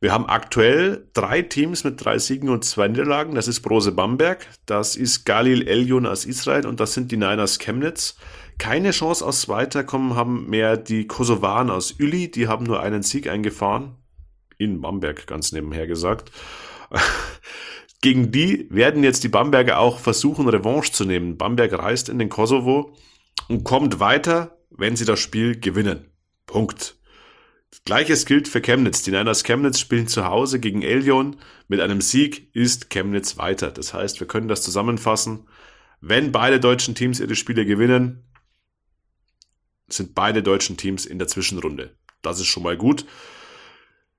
[0.00, 3.36] Wir haben aktuell drei Teams mit drei Siegen und zwei Niederlagen.
[3.36, 7.58] Das ist Brose Bamberg, das ist Galil Elyon aus Israel und das sind die Niners
[7.60, 8.16] Chemnitz.
[8.58, 13.28] Keine Chance aus Weiterkommen haben mehr die Kosovaren aus Uli, die haben nur einen Sieg
[13.28, 13.94] eingefahren.
[14.58, 16.32] In Bamberg, ganz nebenher gesagt.
[18.02, 21.36] Gegen die werden jetzt die Bamberger auch versuchen, Revanche zu nehmen.
[21.38, 22.96] Bamberg reist in den Kosovo
[23.48, 26.10] und kommt weiter, wenn sie das Spiel gewinnen.
[26.46, 26.96] Punkt.
[27.84, 29.02] Gleiches gilt für Chemnitz.
[29.02, 31.36] Die Niners Chemnitz spielen zu Hause gegen Elion.
[31.68, 33.70] Mit einem Sieg ist Chemnitz weiter.
[33.70, 35.46] Das heißt, wir können das zusammenfassen.
[36.00, 38.24] Wenn beide deutschen Teams ihre Spiele gewinnen,
[39.88, 41.96] sind beide deutschen Teams in der Zwischenrunde.
[42.22, 43.06] Das ist schon mal gut.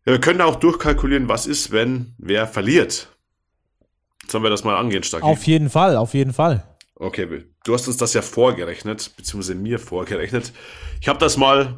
[0.05, 3.09] Wir können auch durchkalkulieren, was ist, wenn wer verliert.
[4.27, 5.25] Sollen wir das mal angehen, Stacki?
[5.25, 6.63] Auf jeden Fall, auf jeden Fall.
[6.95, 10.53] Okay, du hast uns das ja vorgerechnet, beziehungsweise mir vorgerechnet.
[11.01, 11.77] Ich habe das mal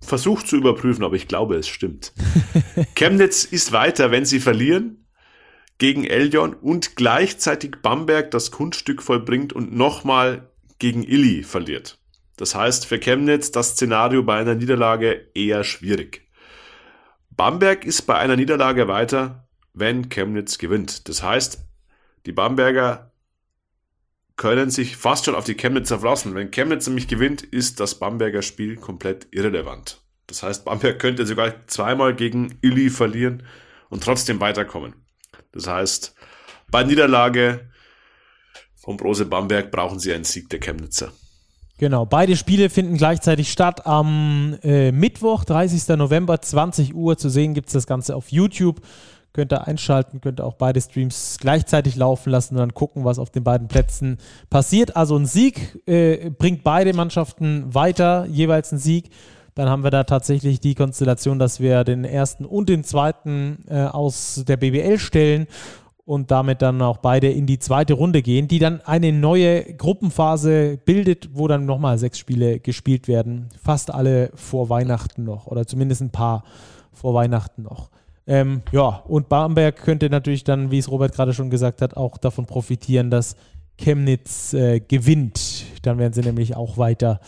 [0.00, 2.12] versucht zu überprüfen, aber ich glaube, es stimmt.
[2.94, 5.04] Chemnitz ist weiter, wenn sie verlieren.
[5.78, 11.98] gegen Eljon und gleichzeitig Bamberg das Kunststück vollbringt und nochmal gegen Illy verliert.
[12.36, 16.28] Das heißt für Chemnitz das Szenario bei einer Niederlage eher schwierig.
[17.30, 21.08] Bamberg ist bei einer Niederlage weiter, wenn Chemnitz gewinnt.
[21.08, 21.60] Das heißt,
[22.26, 23.07] die Bamberger
[24.38, 26.34] können sich fast schon auf die Chemnitzer verlassen.
[26.34, 30.00] Wenn Chemnitz nämlich gewinnt, ist das Bamberger Spiel komplett irrelevant.
[30.28, 33.42] Das heißt, Bamberg könnte sogar zweimal gegen Illy verlieren
[33.90, 34.94] und trotzdem weiterkommen.
[35.52, 36.14] Das heißt,
[36.70, 37.68] bei Niederlage
[38.76, 41.12] vom Brose Bamberg brauchen sie einen Sieg der Chemnitzer.
[41.78, 43.86] Genau, beide Spiele finden gleichzeitig statt.
[43.86, 45.96] Am äh, Mittwoch, 30.
[45.96, 48.80] November, 20 Uhr zu sehen gibt es das Ganze auf YouTube.
[49.38, 53.20] Könnt ihr einschalten, könnt ihr auch beide Streams gleichzeitig laufen lassen und dann gucken, was
[53.20, 54.18] auf den beiden Plätzen
[54.50, 54.96] passiert.
[54.96, 59.10] Also ein Sieg äh, bringt beide Mannschaften weiter, jeweils ein Sieg.
[59.54, 63.84] Dann haben wir da tatsächlich die Konstellation, dass wir den ersten und den zweiten äh,
[63.84, 65.46] aus der BBL stellen
[66.04, 70.80] und damit dann auch beide in die zweite Runde gehen, die dann eine neue Gruppenphase
[70.84, 73.50] bildet, wo dann nochmal sechs Spiele gespielt werden.
[73.62, 76.42] Fast alle vor Weihnachten noch oder zumindest ein paar
[76.92, 77.90] vor Weihnachten noch.
[78.28, 82.18] Ähm, ja, und Bamberg könnte natürlich dann, wie es Robert gerade schon gesagt hat, auch
[82.18, 83.36] davon profitieren, dass
[83.78, 85.64] Chemnitz äh, gewinnt.
[85.82, 87.20] Dann werden sie nämlich auch weiter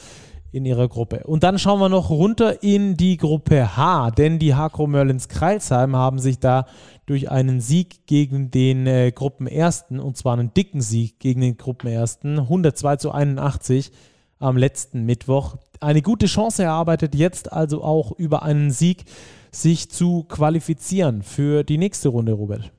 [0.53, 1.23] in ihrer Gruppe.
[1.25, 5.97] Und dann schauen wir noch runter in die Gruppe H, denn die Hakro Merlins Kreilsheim
[5.97, 6.67] haben sich da
[7.07, 12.39] durch einen Sieg gegen den äh, Gruppenersten, und zwar einen dicken Sieg gegen den Gruppenersten,
[12.39, 13.93] 102 zu 81
[14.39, 19.05] am letzten Mittwoch, eine gute Chance erarbeitet, jetzt also auch über einen Sieg
[19.51, 22.71] sich zu qualifizieren für die nächste Runde, Robert.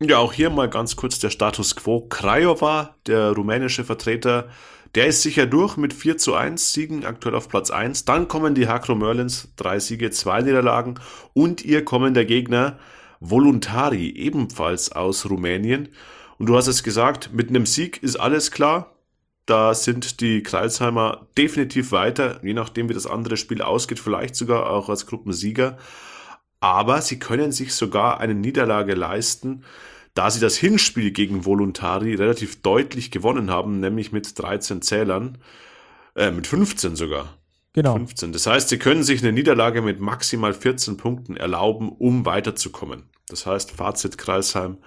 [0.00, 2.00] Ja, auch hier mal ganz kurz der Status quo.
[2.00, 4.48] Krajova, der rumänische Vertreter,
[4.94, 8.04] der ist sicher durch mit 4 zu 1 Siegen, aktuell auf Platz 1.
[8.04, 10.96] Dann kommen die Hakro Merlins, drei Siege, zwei Niederlagen
[11.34, 12.78] und ihr kommender Gegner
[13.20, 15.88] Voluntari, ebenfalls aus Rumänien.
[16.38, 18.91] Und du hast es gesagt, mit einem Sieg ist alles klar.
[19.52, 24.70] Da sind die Kreisheimer definitiv weiter, je nachdem wie das andere Spiel ausgeht, vielleicht sogar
[24.70, 25.76] auch als Gruppensieger.
[26.60, 29.62] Aber sie können sich sogar eine Niederlage leisten,
[30.14, 35.36] da sie das Hinspiel gegen Voluntari relativ deutlich gewonnen haben, nämlich mit 13 Zählern,
[36.16, 37.36] äh, mit 15 sogar.
[37.74, 37.96] Genau.
[37.96, 38.32] 15.
[38.32, 43.10] Das heißt, sie können sich eine Niederlage mit maximal 14 Punkten erlauben, um weiterzukommen.
[43.28, 44.78] Das heißt, Fazit Kreisheim,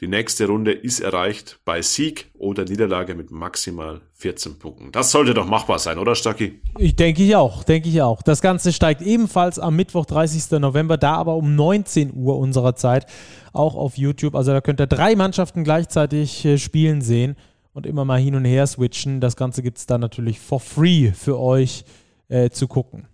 [0.00, 4.92] die nächste Runde ist erreicht bei Sieg oder Niederlage mit maximal 14 Punkten.
[4.92, 6.60] Das sollte doch machbar sein, oder Stacki?
[6.78, 8.22] Ich denke ich auch, denke ich auch.
[8.22, 10.60] Das Ganze steigt ebenfalls am Mittwoch, 30.
[10.60, 13.06] November, da aber um 19 Uhr unserer Zeit,
[13.52, 14.36] auch auf YouTube.
[14.36, 17.34] Also da könnt ihr drei Mannschaften gleichzeitig äh, spielen sehen
[17.72, 19.20] und immer mal hin und her switchen.
[19.20, 21.84] Das Ganze gibt es dann natürlich for free für euch
[22.28, 23.08] äh, zu gucken.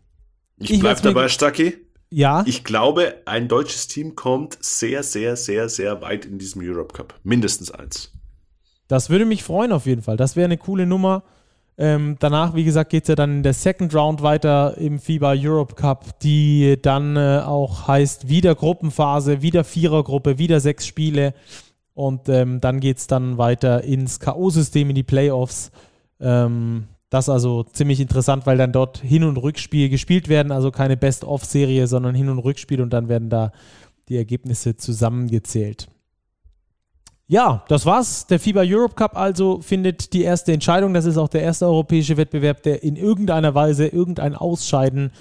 [0.59, 1.84] Ich, ich bleib dabei, Stacki.
[2.15, 2.45] Ja.
[2.47, 7.15] Ich glaube, ein deutsches Team kommt sehr, sehr, sehr, sehr weit in diesem Europe Cup.
[7.25, 8.13] Mindestens eins.
[8.87, 10.17] Das würde mich freuen auf jeden Fall.
[10.17, 11.25] Das wäre eine coole Nummer.
[11.77, 15.35] Ähm, danach, wie gesagt, geht es ja dann in der Second Round weiter im FIBA
[15.37, 21.35] Europe Cup, die dann äh, auch heißt wieder Gruppenphase, wieder Vierergruppe, wieder sechs Spiele.
[21.95, 25.73] Und ähm, dann geht es dann weiter ins K.O.-System, in die Playoffs.
[26.21, 30.73] Ähm, das ist also ziemlich interessant, weil dann dort Hin- und Rückspiel gespielt werden, also
[30.73, 33.53] keine Best-of-Serie, sondern Hin- und Rückspiel und dann werden da
[34.09, 35.87] die Ergebnisse zusammengezählt.
[37.29, 38.27] Ja, das war's.
[38.27, 40.93] Der FIBA Europe Cup also findet die erste Entscheidung.
[40.93, 45.13] Das ist auch der erste europäische Wettbewerb, der in irgendeiner Weise irgendein Ausscheiden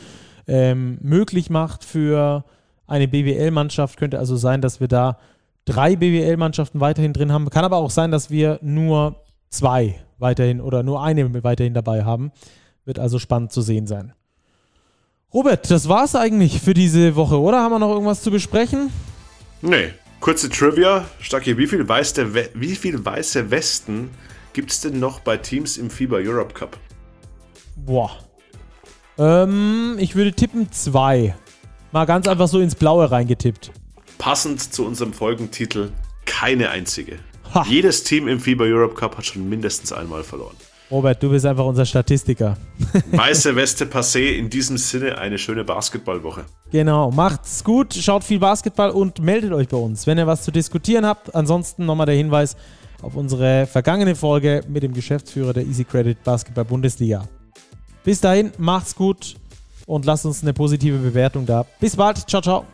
[0.48, 2.44] ähm, möglich macht für
[2.88, 3.98] eine BWL-Mannschaft.
[3.98, 5.20] Könnte also sein, dass wir da
[5.66, 7.52] drei BWL-Mannschaften weiterhin drin haben.
[7.52, 9.18] Kann aber auch sein, dass wir nur
[9.52, 12.32] zwei weiterhin oder nur eine weiterhin dabei haben.
[12.86, 14.13] Wird also spannend zu sehen sein.
[15.32, 17.61] Robert, das war's eigentlich für diese Woche, oder?
[17.61, 18.89] Haben wir noch irgendwas zu besprechen?
[19.61, 19.93] Nee.
[20.19, 21.05] Kurze Trivia.
[21.19, 24.09] Stacki, wie viel, weiße, wie viel weiße Westen
[24.53, 26.78] gibt es denn noch bei Teams im FIBA Europe Cup?
[27.76, 28.11] Boah.
[29.17, 31.36] Ähm, ich würde tippen zwei.
[31.91, 33.71] Mal ganz einfach so ins Blaue reingetippt.
[34.17, 35.91] Passend zu unserem Folgentitel,
[36.26, 37.19] keine einzige.
[37.54, 37.66] Ha.
[37.70, 40.56] Jedes Team im FIBA Europe Cup hat schon mindestens einmal verloren.
[40.91, 42.58] Robert, du bist einfach unser Statistiker.
[43.12, 44.36] Weiße Weste passé.
[44.38, 46.45] In diesem Sinne eine schöne Basketballwoche.
[46.72, 50.51] Genau, macht's gut, schaut viel Basketball und meldet euch bei uns, wenn ihr was zu
[50.51, 51.34] diskutieren habt.
[51.34, 52.56] Ansonsten nochmal der Hinweis
[53.01, 57.28] auf unsere vergangene Folge mit dem Geschäftsführer der Easy Credit Basketball Bundesliga.
[58.04, 59.36] Bis dahin, macht's gut
[59.86, 61.66] und lasst uns eine positive Bewertung da.
[61.80, 62.66] Bis bald, ciao, ciao.